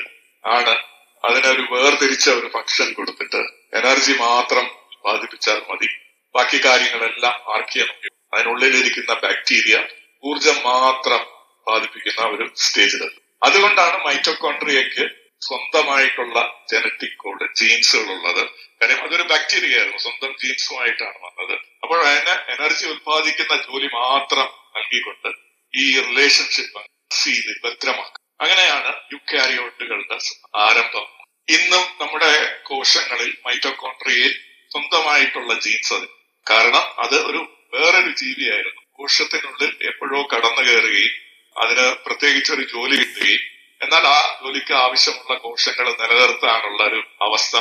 ആണ് 0.46 0.82
അതിനൊരു 1.24 1.62
വേർതിരിച്ച 1.70 2.30
ഒരു 2.30 2.50
ഫംഗ്ഷൻ 2.52 2.92
കൊടുത്തിട്ട് 2.92 3.42
എനർജി 3.72 4.12
മാത്രം 4.12 4.70
ബാധിപ്പിച്ചാൽ 5.04 5.62
മതി. 5.70 5.88
ബാക്കി 6.34 6.64
കാര്യങ്ങളെല്ലാം 6.64 7.32
ആർക്കിയ 7.32 7.82
നോക്കി 7.82 8.08
അതിനുള്ളിലിരിക്കുന്ന 8.34 9.14
ബാക്ടീരിയ 9.14 9.86
ഊർജം 10.24 10.54
മാത്രം 10.54 11.26
ബാധിപ്പിക്കുന്ന 11.68 12.26
ഒരു 12.26 12.50
സ്റ്റേജിലെത്തും 12.56 13.22
അതുകൊണ്ടാണ് 13.42 14.04
മൈറ്റോകോൺട്രിയക്ക് 14.04 15.21
സ്വന്തമായിട്ടുള്ള 15.46 16.64
ജനറ്റിക് 16.72 17.16
കോഡ് 17.16 17.46
ജീൻസുകൾ 17.54 18.10
ഉള്ളത് 18.14 18.42
കാര്യം 18.80 19.00
അതൊരു 19.04 19.22
ബാക്ടീരിയ 19.22 19.78
ആയിരുന്നു 19.78 19.98
സ്വന്തം 19.98 20.32
ജീൻസുമായിട്ടാണ് 20.42 21.18
വന്നത്. 21.22 21.54
അപ്പോൾ 21.82 21.98
അതിന് 22.06 22.34
എനർജി 22.54 22.84
ഉത്പാദിക്കുന്ന 22.86 23.54
ജോലി 23.66 23.88
മാത്രം 23.94 24.48
നൽകിക്കൊണ്ട് 24.76 25.30
ഈ 25.74 25.86
റിലേഷൻഷിപ്പ് 26.08 26.82
ചെയ്ത് 27.22 27.52
ഭദ്രമാക്കുക. 27.64 28.18
അങ്ങനെയാണ് 28.40 28.92
യുക്കാരിയോട്ടുകളുടെ 29.12 30.18
ആരംഭം. 30.54 31.06
ഇന്നും 31.48 31.84
നമ്മുടെ 32.00 32.32
കോശങ്ങളിൽ 32.62 33.30
മൈറ്റോകോൺട്രിയയിൽ 33.46 34.32
സ്വന്തമായിട്ടുള്ള 34.70 35.52
ജീൻസ് 35.54 35.92
അത് 35.92 36.06
കാരണം 36.50 36.84
അത് 37.04 37.16
ഒരു 37.30 37.40
വേറൊരു 37.74 38.12
ജീവിയായിരുന്നു. 38.22 38.82
കോശത്തിനുള്ളിൽ 38.92 39.72
എപ്പോഴോ 39.90 40.20
കടന്നു 40.32 40.62
കയറുകയും 40.62 41.14
അതിന് 41.56 41.86
പ്രത്യേകിച്ച് 42.06 42.52
ഒരു 42.52 42.64
ജോലി 42.74 42.96
കിട്ടുകയും 42.96 43.42
എന്നാൽ 43.82 44.04
ആ 44.06 44.18
ജോലിക്ക് 44.42 44.74
ആവശ്യമുള്ള 44.84 45.34
കോശങ്ങൾ 45.44 45.86
നിലനിർത്താനുള്ള 46.00 46.80
ഒരു 46.90 47.00
അവസ്ഥ 47.26 47.54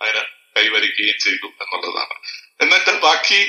അതിന് 0.00 0.22
കൈവരിക്കുകയും 0.56 1.18
ചെയ്തു 1.26 1.48
എന്നുള്ളതാണ്. 1.62 2.16
എന്നിട്ട് 2.62 2.92
ബാക്കി 3.06 3.40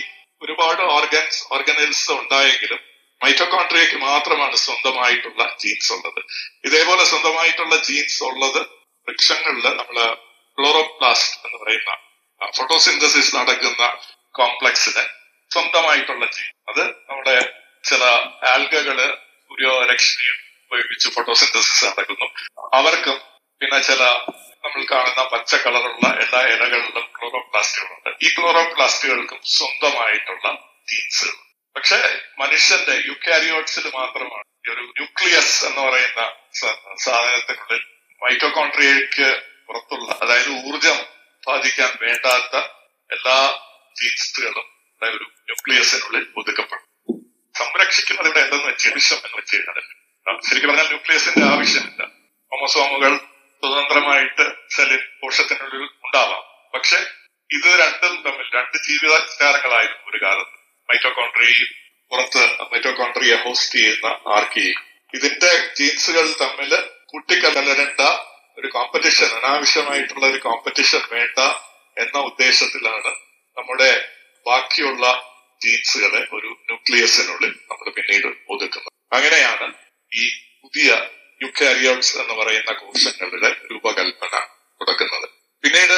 ഒരുപാട് 0.41 0.81
ഓർഗൻസ് 0.97 1.41
ഓർഗനൈൽസ് 1.55 2.11
ഉണ്ടായെങ്കിലും 2.11 2.81
മൈറ്റോകോൺട്രിയക്ക് 3.21 3.97
മാത്രമാണ് 4.07 4.55
സ്വന്തമായിട്ടുള്ള 4.57 5.43
ജീൻസ് 5.61 5.91
ഉള്ളത്. 5.95 6.21
ഇതേപോലെ 6.67 7.03
സ്വന്തമായിട്ടുള്ള 7.11 7.75
ജീൻസ് 7.89 8.19
ഉള്ളത് 8.23 8.61
വൃക്ഷങ്ങളിൽ 9.07 9.65
നമ്മൾ 9.79 9.97
ക്ലോറോപ്ലാസ്റ്റ് 10.57 11.37
എന്ന് 11.45 11.57
പറയുന്ന 11.63 11.91
ഫോട്ടോസിന്തസിസ് 12.41 13.31
നടക്കുന്ന 13.35 13.83
കോംപ്ലക്സിന് 14.35 15.03
സ്വന്തമായിട്ടുള്ള 15.51 16.25
ജീൻ 16.35 16.49
അത് 16.71 16.83
നമ്മുടെ 17.09 17.35
ചില 17.83 18.03
ആൽഗകൾ 18.53 18.97
സൂര്യോരക്ഷണിയും 19.51 20.37
ഉപയോഗിച്ച് 20.65 21.07
ഫോട്ടോസിന്തസിസ് 21.15 21.85
നടക്കുന്നു 21.85 22.27
അവർക്കും 22.79 23.17
പിന്നെ 23.61 23.79
ചില 23.79 24.03
നമ്മൾ 24.63 24.83
കാണുന്ന 24.91 25.21
പച്ച 25.33 25.55
കളറുള്ള 25.55 26.05
എല്ലാ 26.23 26.39
ഇലകളിലും 26.53 27.05
ക്ലോറോപ്ലാസ്റ്റുകളുണ്ട്. 27.17 28.09
ഈ 28.25 28.29
ക്ലോറോപ്ലാസ്റ്റുകൾക്കും 28.37 29.39
സ്വന്തമായിട്ടുള്ള 29.55 30.47
ജീൻസുകൾ 30.91 31.37
പക്ഷെ 31.75 31.97
മനുഷ്യന്റെ 32.39 32.95
യുക്കാരിയോട്സിൽ 33.09 33.85
മാത്രമാണ്. 33.95 34.45
ഈ 34.65 34.69
ഒരു 34.73 34.83
ന്യൂക്ലിയസ് 34.97 35.57
എന്ന് 35.67 35.81
പറയുന്ന 35.87 36.21
സാധനത്തിനുള്ളിൽ 37.05 37.83
മൈറ്റോകോൺട്രിയയ്ക്ക് 38.21 39.27
പുറത്തുള്ള 39.67 40.09
അതായത് 40.23 40.51
ഊർജം 40.67 40.97
ഉത്പാദിക്കാൻ 41.37 41.91
വേണ്ടാത്ത 42.03 42.55
എല്ലാ 43.09 43.37
ജീൻസുകളും 43.95 44.67
ഒരു 45.01 45.25
ന്യൂക്ലിയസിനുള്ളിൽ 45.47 46.25
ഒതുക്കപ്പെടും. 46.39 46.87
സംരക്ഷിക്കുന്നത് 47.55 48.27
ഇവിടെ 48.29 48.41
എന്തെന്ന് 48.45 48.67
വെച്ചാൽ 48.69 48.93
വിഷം 48.97 49.19
എന്ന് 49.25 49.37
വെച്ച് 49.39 49.55
കഴിഞ്ഞാൽ 49.55 49.94
ശരിക്കും 50.25 50.69
പറഞ്ഞാൽ 50.69 50.87
ന്യൂക്ലിയസിന്റെ 50.87 51.45
ആവശ്യമില്ല. 51.45 52.03
ഹോമസോമുകൾ 52.51 53.17
സ്വതന്ത്രമായിട്ട് 53.63 54.55
സെല്ലിൻ 54.69 54.99
കോശത്തിനുള്ളിൽ 55.21 55.81
ഉണ്ടാവാം. 55.81 56.71
പക്ഷെ 56.73 56.97
ഇത് 57.49 57.79
രണ്ടും 57.79 58.23
തമ്മിൽ 58.25 58.45
രണ്ട് 58.53 58.77
ജീവിതകാലങ്ങളായിരുന്നു 58.77 60.11
ഒരു 60.11 60.25
കാലത്ത്. 60.25 60.55
മൈറ്റോകോൺട്രിയയും 60.89 61.67
പുറത്ത് 62.11 62.43
മൈറ്റോകോൺട്രിയെ 62.61 63.35
ഹോസ്റ്റ് 63.35 63.79
ചെയ്യുന്ന 63.79 64.05
ആർക്കിയും 64.27 64.81
ഇതിന്റെ 65.13 65.69
ജീൻസുകൾ 65.75 66.33
തമ്മിൽ 66.41 66.71
കുട്ടിക്കലരണ്ട 67.05 68.01
ഒരു 68.57 68.67
കോമ്പറ്റീഷൻ 68.67 69.27
അനാവശ്യമായിട്ടുള്ള 69.27 70.25
ഒരു 70.27 70.37
കോമ്പറ്റീഷൻ 70.37 71.01
വേണ്ട 71.11 71.39
എന്ന 71.97 72.17
ഉദ്ദേശത്തിലാണ് 72.19 73.11
നമ്മുടെ 73.57 74.07
ബാക്കിയുള്ള 74.45 75.05
ജീൻസുകളെ 75.61 76.27
ഒരു 76.31 76.47
ന്യൂക്ലിയസിനുള്ളിൽ 76.47 77.53
നമ്മൾ 77.71 77.91
പിന്നീട് 77.91 78.27
ഒതുക്കുന്നത്. 78.49 78.93
അങ്ങനെയാണ് 79.13 79.84
ഈ 80.15 80.29
പുതിയ 80.61 80.89
യുക്കാരിയോട്സ് 81.41 82.17
എന്ന് 82.17 82.33
പറയുന്ന 82.33 82.71
കോശങ്ങളുടെ 82.71 83.49
രൂപകൽപ്പന 83.71 84.39
തുടക്കുന്നത് 84.81 85.29
പിന്നീട് 85.63 85.97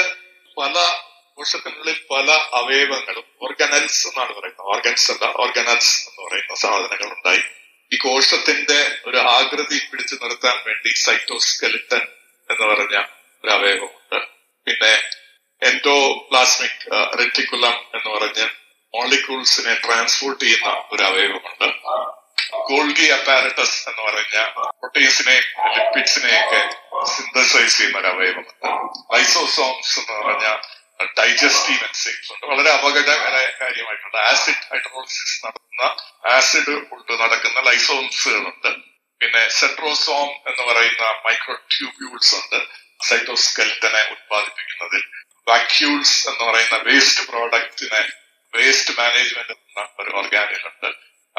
പല 0.58 1.00
കോശത്തിനുള്ളിൽ 1.34 1.98
പല 2.12 2.32
അവയവങ്ങളും 2.32 3.24
ഓർഗനൽസ് 3.42 4.08
എന്നാണ് 4.08 4.30
പറയുന്നത്. 4.30 4.66
ഓർഗൻസ് 4.66 5.12
അല്ല 5.12 5.26
ഓർഗനൽസ് 5.36 6.10
എന്ന് 6.10 6.30
പറയുന്ന 6.30 6.56
സാധനങ്ങൾ 6.56 7.14
ഉണ്ടായി 7.18 7.42
ഈ 7.94 7.98
കോശത്തിന്റെ 7.98 9.00
ഒരു 9.06 9.18
ആകൃതി 9.18 9.80
പിടിച്ചു 9.92 10.16
നിർത്താൻ 10.16 10.58
വേണ്ടി 10.66 10.94
സൈറ്റോസ്കെലിറ്റൻ 10.94 12.02
എന്ന് 12.50 12.66
പറഞ്ഞ 12.66 12.96
ഒരു 13.44 13.52
അവയവമുണ്ട്. 13.52 14.28
പിന്നെ 14.68 14.94
എൻഡോപ്ലാസ്മിക് 15.62 16.86
റെറ്റിക്കുലം 17.20 17.76
എന്ന് 17.96 18.10
പറഞ്ഞ 18.10 18.42
മോളിക്യൂൾസിനെ 18.94 19.74
ട്രാൻസ്പോർട്ട് 19.86 20.44
ചെയ്യുന്ന 20.44 20.70
ഒരു 20.92 21.04
അവയവമുണ്ട്. 21.04 21.68
ഗോൾഗി 22.54 23.08
അപ്പാരറ്റസ് 23.08 23.90
എന്ന് 23.90 24.02
പറഞ്ഞ 24.02 24.38
പ്രോട്ടീൻസിനെ 24.70 25.36
ലിപ്പിഡ്സിനെയൊക്കെ 25.76 26.62
സിന്തസൈസ് 27.04 27.78
ചെയ്യുന്ന 27.78 27.98
ഒരു 27.98 28.08
അവയവമുണ്ട് 28.08 28.68
ലൈസോസോംസ് 29.16 30.00
എന്ന് 30.00 30.14
പറഞ്ഞ 30.14 30.48
ഡൈജസ്റ്റീവ് 31.20 31.84
എൻസൈംസ് 31.84 32.34
ഉണ്ട്. 32.34 32.46
വളരെ 32.46 32.72
അപകടകരമായ 32.72 33.48
കാര്യമായിട്ടുണ്ട് 33.62 34.18
ആസിഡ് 34.18 34.64
ഹൈഡ്രോളിസിസ് 34.72 35.46
നടത്തുന്ന 35.46 35.84
ആസിഡ് 36.32 36.74
കൊണ്ട് 36.90 37.24
നടക്കുന്ന 37.24 37.60
ലൈസോംസുകളുണ്ട് 37.60 38.72
പിന്നെ 39.22 39.50
സെട്രോസോം 39.50 40.30
എന്ന് 40.50 40.74
പറയുന്ന 40.74 41.04
മൈക്രോ 41.26 41.56
ട്യൂബ്യൂൾസ് 41.56 42.36
ഉണ്ട്. 42.36 42.60
സൈറ്റോസ്കെൽറ്റനെ 43.04 44.02
ഉത്പാദിപ്പിക്കുന്നതിൽ. 44.12 45.04
വാക്യൂൾസ് 45.48 46.30
എന്ന് 46.30 46.44
പറയുന്ന 46.44 46.78
വേസ്റ്റ് 46.78 47.28
പ്രോഡക്റ്റിനെ 47.30 48.02
വേസ്റ്റ് 48.56 48.98
മാനേജ്മെന്റ് 48.98 49.54
ഒരു 50.00 50.12
ഓർഗാനിലുണ്ട് 50.16 50.90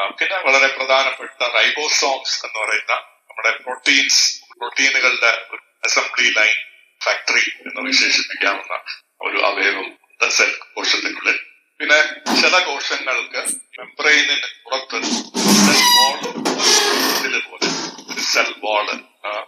പിന്നെ 0.07 0.37
വളരെ 0.37 0.67
പ്രധാനപ്പെട്ട 0.67 1.43
റൈബോസോംസ് 1.43 2.45
എന്ന് 2.45 2.59
പറയുന്ന 2.59 2.93
നമ്മുടെ 3.29 3.51
പ്രോട്ടീൻസ് 3.57 4.41
പ്രോട്ടീനുകളുടെ 4.59 5.47
ഒരു 5.51 5.61
അസംബ്ലി 5.83 6.29
ലൈൻ 6.29 6.57
ഫാക്ടറി 7.03 7.43
എന്ന് 7.67 7.81
വിശേഷിപ്പിക്കാവുന്ന 7.81 8.75
ഒരു 9.21 9.37
അവയവം 9.45 9.87
സെൽ 10.29 10.59
കോശത്തിനുള്ളിൽ. 10.75 11.37
പിന്നെ 11.79 11.99
ചില 12.41 12.59
കോശങ്ങൾക്ക് 12.59 13.41
മെംബ്രെയിനിന് 13.79 14.47
പുറത്ത് 14.63 14.97
സെൽ 15.65 15.81
വാൾ 15.97 16.15
പോലെ 17.49 17.69
ഒരു 18.11 18.19
സെൽ 18.19 18.55
വാൾ 18.63 18.87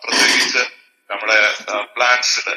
പ്രത്യേകിച്ച് 0.04 0.64
നമ്മുടെ 1.10 1.40
പ്ലാന്റ്സിൽ 1.96 2.48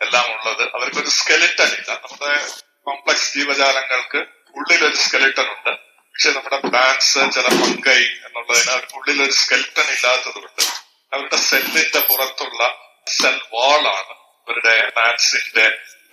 എല്ലാം 0.00 0.26
ഉള്ളത്. 0.34 0.62
അവർക്കൊരു 0.74 1.08
സ്കെലിറ്റൻ 1.08 1.70
ഇല്ല. 1.78 1.90
നമ്മുടെ 2.04 2.46
കോംപ്ലക്സ് 2.82 3.38
ജീവജാലങ്ങൾക്ക് 3.38 4.18
ഉള്ളിലൊരു 4.54 4.96
സ്കെലിറ്റൻ 4.96 5.46
ഉണ്ട്. 5.56 5.93
പക്ഷെ 6.14 6.30
നമ്മുടെ 6.30 6.58
പ്ലാന്റ്സ് 6.68 7.22
ചില 7.34 7.46
പങ്കൈ 7.60 8.02
എന്നുള്ളതിന് 8.26 8.70
അവർക്ക് 8.70 8.94
ഉള്ളിൽ 8.98 9.22
ഒരു 9.22 9.32
സ്കെൽട്ടൺ 9.32 9.86
ഇല്ലാത്തത് 9.94 10.34
കൊണ്ട് 10.34 10.62
അവരുടെ 11.12 11.36
സെല്ലിന്റെ 11.36 12.00
പുറത്തുള്ള 12.08 12.60
സെൽ 13.06 13.40
വാളാണ് 13.54 14.14
അവരുടെ 14.46 14.74
പ്ലാന്റ്സിന്റെ 14.96 15.64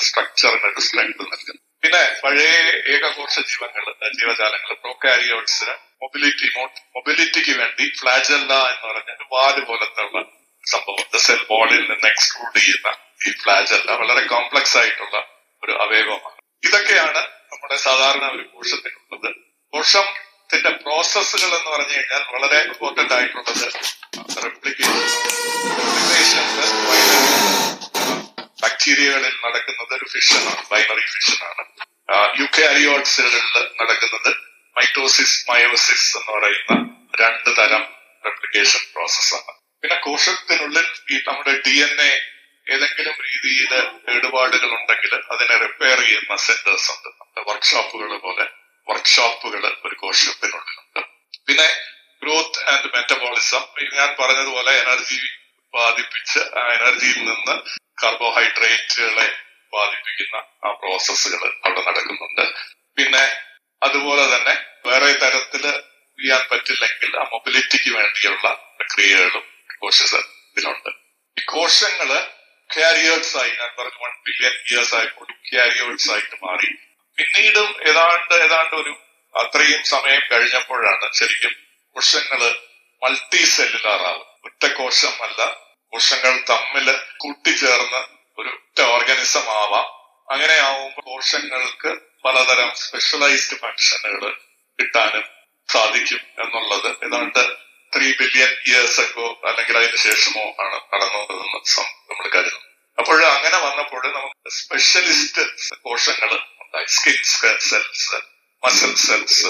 സ്ട്രക്ചറിന് 0.06 0.68
ഒരു 0.72 0.82
സ്ട്രെങ്ത് 0.86 1.22
നൽകുന്നത്. 1.22 1.60
പിന്നെ 1.84 2.02
പഴയ 2.24 2.56
ഏകകോശ 2.94 3.36
ജീവങ്ങൾ 3.52 3.84
ജീവജാലങ്ങൾ 4.20 4.74
പ്രോകാരിയോട്സിന് 4.82 5.76
മൊബിലിറ്റി 6.02 6.50
മൊബിലിറ്റിക്ക് 6.96 7.54
വേണ്ടി 7.62 7.86
ഫ്ലാജല്ല 8.00 8.52
എന്ന് 8.72 8.88
പറഞ്ഞ 8.88 9.12
ഒരു 9.18 9.28
വാൽ 9.32 9.60
പോലത്തെ 9.70 10.02
ഉള്ള 10.02 10.26
സംഭവം. 10.64 11.20
സെൽ 11.28 11.46
വാളിൽ 11.52 11.84
നിന്ന് 11.92 12.08
എക്സ്ക്ലൂഡ് 12.08 12.58
ചെയ്യുന്ന 12.58 12.90
ഈ 13.28 13.32
ഫ്ലാജല്ല 13.44 13.92
വളരെ 14.02 14.26
കോംപ്ലക്സ് 14.26 14.78
ആയിട്ടുള്ള 14.78 15.18
ഒരു 15.64 15.72
അവയവമാണ്. 15.86 16.38
ഇതൊക്കെയാണ് 16.68 17.22
നമ്മുടെ 17.52 17.78
സാധാരണ 17.88 18.26
ഒരു 18.36 18.44
കോശത്തിനുള്ളത്. 18.54 19.32
കോശത്തിന്റെ 19.74 20.72
പ്രോസസ്സുകൾ 20.82 21.52
എന്ന് 21.58 21.70
പറഞ്ഞു 21.74 21.96
കഴിഞ്ഞാൽ 21.96 22.24
വളരെ 22.34 22.58
ഇമ്പോർട്ടന്റ് 22.66 23.14
ആയിട്ടുള്ളത് 23.18 23.66
ബാക്ടീരിയകളിൽ 28.62 29.34
നടക്കുന്നത് 29.46 29.94
ഒരു 29.98 30.08
ഫിഷനാണ് 30.14 30.64
ബൈനറി 30.72 31.06
ഫിഷനാണ് 31.14 31.64
യുക്കാരിയോട്സുകളിൽ 32.42 33.46
നടക്കുന്നത് 33.82 34.32
മൈറ്റോസിസ് 34.76 35.38
മയോസിസ് 35.50 36.10
എന്ന് 36.18 36.32
പറയുന്ന 36.32 36.74
രണ്ട് 37.22 37.50
തരം 37.60 37.84
റെപ്ലിക്കേഷൻ 38.24 38.82
പ്രോസസ്സാണ് 38.94 39.52
പിന്നെ 39.84 39.98
കോശത്തിനുള്ളിൽ 40.06 40.88
ഈ 41.12 41.18
നമ്മുടെ 41.28 41.54
ഡി 41.66 41.76
എൻ 41.86 41.96
എ 42.02 42.12
ഏതെങ്കിലും 42.68 43.16
രീതിയിൽ 43.28 43.72
കേടുപാടുകൾ 44.06 44.70
ഉണ്ടെങ്കിൽ 44.78 45.14
അതിനെ 45.34 45.56
റിപ്പയർ 45.64 46.00
ചെയ്യുന്ന 46.02 46.36
സെന്റേഴ്സ് 46.46 46.90
ഉണ്ട്. 46.94 47.10
നമ്മുടെ 47.20 47.44
വർക്ക്ഷോപ്പുകൾ 47.50 48.12
പോലെ. 48.26 48.46
വർക്ക്ഷോപ്പുകൾ 48.88 49.64
ഒരു 49.86 49.96
കോശത്തിനുള്ളിലുണ്ട് 49.96 51.02
പിന്നെ 51.48 51.68
ഗ്രോത്ത് 52.22 52.60
ആൻഡ് 52.72 52.90
മെറ്റബോളിസം 52.96 53.64
ഞാൻ 54.00 54.10
പറഞ്ഞതുപോലെ 54.20 54.72
എനർജി 54.82 55.20
ഉത്പാദിപ്പിച്ച് 55.28 56.42
ആ 56.60 56.64
എനർജിയിൽ 56.78 57.20
നിന്ന് 57.30 57.56
കാർബോഹൈഡ്രേറ്റുകളെ 58.02 59.28
ഉത്പാദിപ്പിക്കുന്ന 59.62 60.38
ആ 60.66 60.72
പ്രോസസ്സുകൾ 60.82 61.42
അവിടെ 61.66 61.82
നടക്കുന്നുണ്ട്. 61.88 62.44
പിന്നെ 62.98 63.24
അതുപോലെ 63.82 64.24
തന്നെ 64.34 64.56
വേറെ 64.86 65.12
തരത്തിൽ 65.24 65.64
ചെയ്യാൻ 66.20 66.42
പറ്റില്ലെങ്കിൽ 66.52 67.12
ആ 67.22 67.24
മൊബിലിറ്റിക്ക് 67.34 67.92
വേണ്ടിയുള്ള 67.98 68.48
പ്രക്രിയകളും 68.78 69.46
കോശത്തിലുണ്ട് 69.82 70.90
ഈ 71.38 71.42
കോശങ്ങൾ 71.54 72.10
കാരിയേഴ്സ് 72.70 73.34
ആയി 73.42 73.52
ഞാൻ 73.60 73.72
പറഞ്ഞു 73.78 74.00
വൺ 74.04 74.14
ബില്യൺ 74.28 74.54
ഇയേഴ്സ് 74.68 74.94
ആയപ്പോൾ 74.98 75.28
കാരിയേഴ്സ് 75.54 76.10
ആയിട്ട് 76.14 76.36
മാറി. 76.46 76.70
പിന്നീടും 77.22 77.70
ഏതാണ്ട് 77.90 78.34
ഏതാണ്ട് 78.34 78.76
ഒരു 78.76 78.94
അത്രയും 79.36 79.84
സമയം 79.84 80.22
കഴിഞ്ഞപ്പോഴാണ് 80.32 81.14
ശരിക്കും 81.14 81.54
കോശങ്ങൾ 81.96 82.42
മൾട്ടി 83.02 83.42
സെല്ലുലാർ 83.46 84.02
ആവും. 84.02 84.28
ഒറ്റ 84.46 84.74
കോശം 84.74 85.24
അല്ല 85.24 85.42
കോശങ്ങൾ 85.94 86.34
തമ്മിൽ 86.50 86.88
കൂട്ടിച്ചേർന്ന് 87.18 88.02
ഒരു 88.38 88.50
ഒറ്റ 88.50 88.82
ഓർഗാനിസം 88.82 89.50
ആവാം. 89.50 89.88
അങ്ങനെ 90.30 90.54
ആവുമ്പോൾ 90.54 91.02
കോശങ്ങൾക്ക് 91.02 91.92
പലതരം 92.26 92.76
സ്പെഷ്യലൈസ്ഡ് 92.76 93.58
ഫങ്ഷനുകൾ 93.58 94.34
കിട്ടാനും 94.80 95.26
സാധിക്കും 95.70 96.22
എന്നുള്ളത് 96.44 96.90
ഏതാണ്ട് 97.06 97.44
ത്രീ 97.96 98.14
ബില്യൺ 98.18 98.52
ഇയേഴ്സ് 98.68 99.02
ഒക്കെ 99.02 99.48
അല്ലെങ്കിൽ 99.48 99.78
അതിന് 99.78 99.98
ശേഷമോ 99.98 100.56
ആണ് 100.60 100.78
നടന്നതെന്ന് 100.94 101.60
നമ്മൾ 102.10 102.28
കരുതുന്നു. 102.30 102.68
അപ്പോൾ 102.98 103.26
അങ്ങനെ 103.26 103.58
വന്നപ്പോൾ 103.58 104.14
നമുക്ക് 104.14 104.52
സ്പെഷ്യലിസ്റ്റ് 104.52 105.44
കോശങ്ങൾ 105.82 106.32
skin 106.86 107.24
cells 107.58 108.16
muscle 108.66 108.96
cells 108.96 109.46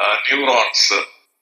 neurons 0.00 0.94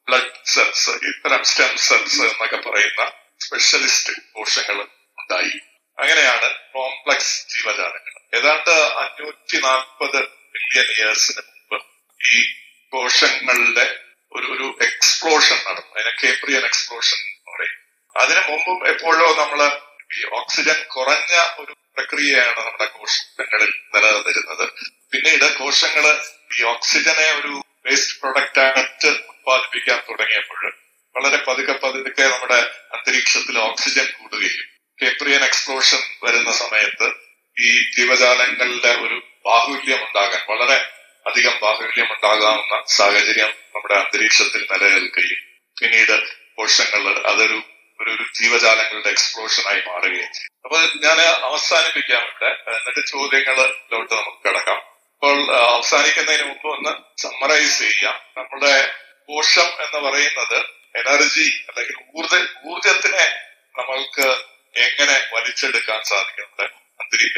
blood 0.09 0.33
cells 0.45 0.91
ഇത്തരം 0.91 1.45
സ്റ്റെം 1.45 1.77
സെൽസ് 1.77 2.23
എന്നൊക്കെ 2.23 2.57
പറയുന്ന 2.57 3.13
സ്പെഷ്യലിസ്റ്റ് 3.41 4.13
കോശങ്ങൾ 4.33 4.83
ഉണ്ടായി. 5.19 5.59
അങ്ങനെയാണ് 5.99 6.55
കോംപ്ലക്സ് 6.75 7.47
ജീവജാലങ്ങൾ. 7.49 8.37
ഏതാണ്ട് 8.37 8.71
അഞ്ഞൂറ്റി 8.71 9.61
നാൽപ്പത് 9.61 10.29
ബില്യൺ 10.29 10.85
ഇയേഴ്സിന് 10.85 11.43
മുമ്പ് 11.47 11.87
ഈ 12.35 12.45
കോശങ്ങളുടെ 12.93 14.01
ഒരു 14.33 14.47
ഒരു 14.47 14.79
എക്സ്പ്ലോഷൻ 14.83 15.57
നടന്നു. 15.57 15.95
അതിനെ 15.95 16.11
കേപ്രിയൻ 16.25 16.65
എക്സ്പ്ലോഷൻ 16.65 17.17
എന്ന് 17.19 17.57
പറയും. 17.57 17.79
അതിനു 18.17 18.41
മുമ്പും 18.41 18.89
എപ്പോഴോ 18.89 19.35
നമ്മൾ 19.35 19.81
ഈ 20.19 20.29
ഓക്സിജൻ 20.33 20.83
കുറഞ്ഞ 20.83 21.37
ഒരു 21.59 21.77
പ്രക്രിയയാണ് 21.97 22.57
നമ്മുടെ 22.57 22.85
കോശങ്ങളിൽ 22.85 23.73
നിലനിന്നിരുന്നത്. 23.95 24.98
പിന്നീട് 25.13 25.57
കോശങ്ങൾ 25.57 26.21
ഈ 26.61 26.63
ഓക്സിജനെ 26.63 27.33
ഒരു 27.33 27.63
വേസ്റ്റ് 27.87 28.21
പ്രൊഡക്റ്റ് 28.21 28.61
ആയിട്ട് 28.61 29.07
ഉത്പാദിപ്പിക്കാൻ 29.07 30.03
തുടങ്ങിയപ്പോൾ 30.09 30.73
വളരെ 31.17 31.37
പതുക്കെ 31.37 31.73
പതുക്കെ 31.73 32.23
നമ്മുടെ 32.23 32.71
അന്തരീക്ഷത്തിൽ 32.95 33.59
ഓക്സിജൻ 33.59 34.07
കൂടുകയും 34.19 34.67
കേപ്രിയൻ 35.03 35.45
എക്സ്പ്ലോഷൻ 35.45 35.99
വരുന്ന 36.23 36.53
സമയത്ത് 36.53 37.13
ഈ 37.61 37.91
ജീവജാലങ്ങളുടെ 37.91 38.89
ഒരു 38.89 39.23
ബാഹുല്യം 39.47 40.07
ഉണ്ടാകാൻ 40.07 40.43
വളരെ 40.49 40.89
അധികം 41.27 41.59
ബാഹുല്യം 41.63 42.13
ഉണ്ടാകാവുന്ന 42.13 42.85
സാഹചര്യം 42.87 43.49
നമ്മുടെ 43.49 43.95
അന്തരീക്ഷത്തിൽ 43.95 44.67
നിലനിൽക്കുകയും 44.73 45.41
പിന്നീട് 45.81 46.27
കോശങ്ങൾ 46.55 47.19
അതൊരു 47.27 47.63
ഒരു 48.01 48.11
ഒരു 48.11 48.25
ജീവജാലങ്ങളുടെ 48.43 49.09
എക്സ്പ്ലോഷനായി 49.09 49.83
മാറുകയും 49.87 50.33
ചെയ്യും. 50.33 50.53
അപ്പൊ 50.65 50.81
ഞാൻ 50.81 51.21
അവസാനിപ്പിക്കാം 51.21 52.23
ഇവിടെ. 52.23 52.77
എന്നിട്ട് 52.77 53.09
ചോദ്യങ്ങളിലോട്ട് 53.09 54.15
നമുക്ക് 54.15 54.49
കിടക്കാം. 54.49 54.98
അപ്പോൾ 55.23 55.57
അവസാനിക്കുന്നതിന് 55.57 56.49
മുമ്പ് 56.49 56.67
ഒന്ന് 56.69 57.21
സമ്മറൈസ് 57.21 57.79
ചെയ്യാം. 57.79 58.21
നമ്മുടെ 58.37 58.95
കോശം 59.29 59.69
എന്ന് 59.85 59.99
പറയുന്നത് 59.99 60.59
എനർജി 60.97 61.47
അല്ലെങ്കിൽ 61.69 61.97
ഊർജ 62.15 62.35
ഊർജത്തിനെ 62.65 63.25
നമ്മൾക്ക് 63.79 64.27
എങ്ങനെ 64.77 65.29
വലിച്ചെടുക്കാൻ 65.33 66.03
സാധിക്കുന്നത് 66.03 66.65
അന്തരീ 67.01 67.29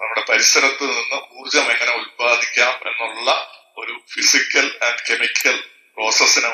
നമ്മുടെ 0.00 0.20
പരിസരത്ത് 0.28 0.82
നിന്ന് 0.82 1.38
ഊർജം 1.38 1.72
എങ്ങനെ 1.72 1.92
ഉത്പാദിക്കാം 1.94 2.74
എന്നുള്ള 2.88 3.30
ഒരു 3.76 3.94
ഫിസിക്കൽ 4.14 4.78
ആൻഡ് 4.84 4.98
കെമിക്കൽ 5.10 5.56
പ്രോസസ്സിനെ 5.96 6.48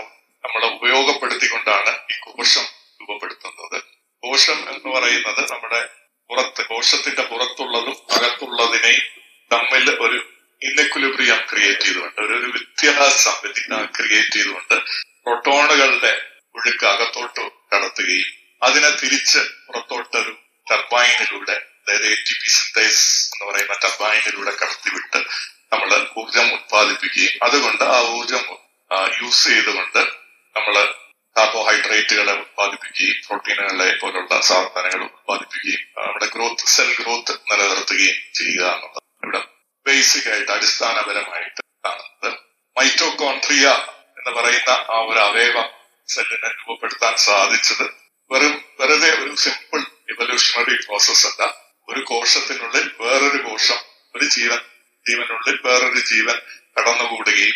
നമ്മൾ 0.44 0.64
ഉപയോഗപ്പെടുത്തിക്കൊണ്ടാണ് 0.66 1.98
ഈ 2.12 2.18
കോശം 2.24 2.66
രൂപപ്പെടുത്തുന്നത്. 3.00 3.82
കോശം 4.22 4.58
എന്ന് 4.74 4.88
പറയുന്നത് 4.96 5.52
നമ്മുടെ 5.52 5.88
പുറത്ത് 6.30 6.66
കോശത്തിന്റെ 6.66 7.22
പുറത്തുള്ളതും 7.22 7.96
അകത്തുള്ളതിനെയും 8.16 9.06
തമ്മിൽ 9.50 9.90
ഒരു 10.00 10.33
ഇന്നെക്വിലിബ്രിയം 10.62 11.40
ക്രിയേറ്റ് 11.48 11.84
ചെയ്തുകൊണ്ട് 11.84 12.20
ഒരു 12.20 12.34
ഒരു 12.34 12.48
വ്യത്യാസം 12.48 13.36
ക്രിയേറ്റ് 13.94 14.32
ചെയ്തുകൊണ്ട് 14.32 14.74
പ്രോട്ടോണുകളുടെ 15.22 16.12
ഒഴുക്ക് 16.54 16.86
അകത്തോട്ട് 16.86 17.44
കടത്തുകയും 17.72 18.30
അതിനെ 18.62 18.90
തിരിച്ച് 18.90 19.40
പുറത്തോട്ട് 19.66 20.16
ഒരു 20.16 20.32
ടർബൈനിലൂടെ 20.66 21.56
അതായത് 21.86 22.16
എന്ന് 23.32 23.44
പറയുന്ന 23.46 23.74
ടർബൈനിലൂടെ 23.82 24.52
കടത്തിവിട്ട് 24.52 25.20
നമ്മൾ 25.72 25.90
ഊർജം 26.16 26.46
ഉത്പാദിപ്പിക്കുകയും 26.54 27.32
അതുകൊണ്ട് 27.42 27.84
ആ 27.84 27.98
ഊർജം 28.10 28.44
യൂസ് 29.20 29.42
ചെയ്തുകൊണ്ട് 29.44 30.00
നമ്മൾ 30.56 30.76
കാർബോഹൈഡ്രേറ്റുകളെ 31.36 32.34
ഉത്പാദിപ്പിക്കുകയും 32.34 33.16
പ്രോട്ടീനുകളെ 33.26 33.88
പോലുള്ള 33.94 34.34
സാധനങ്ങൾ 34.40 35.02
ഉത്പാദിപ്പിക്കുകയും 35.08 35.82
നമ്മുടെ 35.98 36.26
ഗ്രോത്ത് 36.26 36.66
സെൽ 36.66 36.90
ഗ്രോത്ത് 36.92 37.34
നിലനിർത്തുകയും 37.50 38.18
ചെയ്യുക 38.32 38.64
എന്നുള്ളത് 38.66 39.02
ഇവിടെ 39.18 39.40
ബേസിക് 39.86 40.32
ആയിട്ട് 40.32 40.52
അടിസ്ഥാനപരമായിട്ട് 40.52 41.62
കാണുന്നത്. 41.84 42.38
മൈറ്റോകോൺട്രിയ 42.76 43.66
എന്ന് 44.18 44.30
പറയുന്ന 44.30 44.70
ആ 44.70 44.98
ഒരു 45.08 45.18
അവയവ 45.18 45.62
സെല്ലിനെ 46.08 46.48
രൂപപ്പെടുത്താൻ 46.48 47.16
സാധിച്ചത് 47.16 47.84
വെറും 48.30 48.64
വെറുതെ 48.80 49.22
ഒരു 49.22 49.34
സിമ്പിൾ 49.34 49.80
ഇവല്യൂഷണറി 50.10 50.74
പ്രോസസ് 50.74 51.26
അല്ല. 51.26 51.42
ഒരു 51.88 52.00
കോശത്തിനുള്ളിൽ 52.00 52.90
വേറൊരു 53.00 53.42
കോശം 53.42 53.80
ഒരു 54.16 54.24
ജീവൻ 54.24 54.58
ജീവനുള്ളിൽ 55.08 55.60
വേറൊരു 55.64 56.00
ജീവൻ 56.00 56.38
കടന്നുകൂടുകയും 56.78 57.54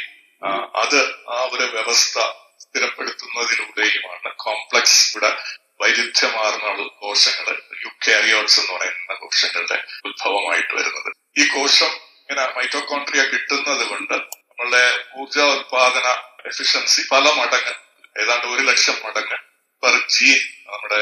അത് 0.76 0.98
ആ 1.30 1.48
ഒരു 1.52 1.62
വ്യവസ്ഥ 1.62 2.18
സ്ഥിരപ്പെടുത്തുന്നതിലൂടെയുമാണ് 2.60 4.34
കോംപ്ലക്സ് 4.36 5.16
ഇവിടെ 5.16 5.42
വൈരുദ്ധ്യമാർന്ന 5.80 6.86
കോശങ്ങൾ 6.86 7.62
യുക്കാരിയോട്സ് 7.84 8.60
എന്ന് 8.60 8.72
പറയുന്ന 8.72 9.14
കോശങ്ങളുടെ 9.14 9.84
ഉത്ഭവമായിട്ട് 10.04 10.74
വരുന്നത്. 10.74 11.12
ഈ 11.38 11.46
കോശം 11.48 12.07
ഇങ്ങനെ 12.30 12.44
മൈറ്റോകോൺട്രിയ 12.56 13.22
കിട്ടുന്നത് 13.24 13.84
കൊണ്ട് 13.90 14.14
നമ്മളുടെ 14.14 14.82
ഊർജ 15.18 15.38
ഉത്പാദന 15.52 16.08
എഫിഷ്യൻസി 16.50 17.02
പല 17.12 17.24
മടങ്ങ് 17.38 17.74
ഏതാണ്ട് 18.22 18.46
ഒരു 18.46 18.62
ലക്ഷം 18.70 18.96
മടങ്ങ് 19.04 19.38
പെർ 19.82 19.94
ജീൻ 20.14 20.40
നമ്മുടെ 20.70 21.00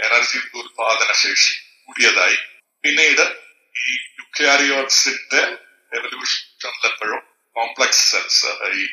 എനർജി 0.00 0.38
ഉത്പാദന 0.60 1.10
ശേഷി 1.22 1.52
കൂടിയതായി. 1.86 2.38
പിന്നീട് 2.84 3.24
ഈ 3.74 3.88
യുക്യാരിയോട്സിന്റെ 4.20 5.42
എവല്യൂഷനിലെപ്പോഴും 5.92 7.20
കോംപ്ലക്സ് 7.56 8.04
സെൽസ് 8.10 8.52
ഈ 8.80 8.86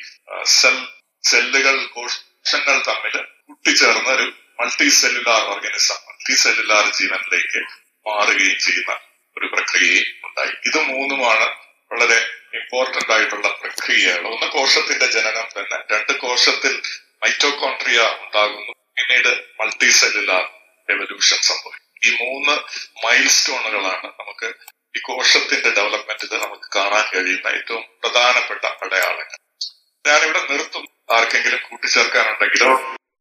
സെൽ 0.57 0.77
സെല്ലുകൾ 1.23 1.77
കോശങ്ങൾ 1.95 2.75
തമ്മിൽ 2.89 3.15
കൂട്ടിച്ചേർന്ന 3.47 4.09
ഒരു 4.17 4.27
multi 4.59 4.89
cellular 4.99 5.41
organism 5.53 5.99
multi 6.07 6.35
cellular 6.43 6.85
ജീവനിലേക്ക് 6.99 7.61
മാറുകയും 8.05 8.59
ചെയ്യുന്ന 8.65 8.91
ഒരു 9.37 9.47
പ്രക്രിയയും 9.55 10.07
ഉണ്ടായി. 10.27 10.53
ഇത് 10.67 10.79
മൂന്നുമാണ് 10.91 11.47
വളരെ 11.91 12.29
ഇമ്പോർട്ടന്റ് 12.53 13.13
ആയിട്ടുള്ള 13.13 13.47
പ്രക്രിയയാണ്. 13.47 14.27
ഒന്ന് 14.27 14.51
കോശത്തിന്റെ 14.51 15.05
ജനനം 15.05 15.47
തന്നെ. 15.59 15.77
രണ്ട് 15.77 16.19
കോശത്തിൽ 16.19 16.81
മൈറ്റോകോൺട്രിയ 17.23 17.99
ഉണ്ടാകുന്നു. 17.99 18.71
പിന്നീട് 18.71 19.27
മൾട്ടി 19.59 19.89
സെല്ലുലാർ 19.89 20.43
എവല്യൂഷൻ 20.89 21.37
സംഭവിക്കും. 21.37 21.89
ഈ 22.05 22.17
മൂന്ന് 22.23 22.51
മൈൽ 23.05 23.27
സ്റ്റോണുകളാണ് 23.27 24.05
നമുക്ക് 24.05 24.53
ഈ 24.97 24.99
കോശത്തിന്റെ 25.03 25.69
ഡെവലപ്മെന്റിൽ 25.69 26.37
നമുക്ക് 26.37 26.75
കാണാൻ 26.75 27.05
കഴിയുന്ന 27.13 27.47
ഏറ്റവും 27.47 27.83
പ്രധാനപ്പെട്ട 28.03 28.65
അടയാളങ്ങൾ. 28.65 29.37
ഞാനിവിടെ 30.07 30.39
നിർത്തും. 30.49 30.85
ആർക്കെങ്കിലും 31.11 31.59
കൂട്ടിച്ചേർക്കാനുണ്ടെങ്കിലോ? 31.69 32.98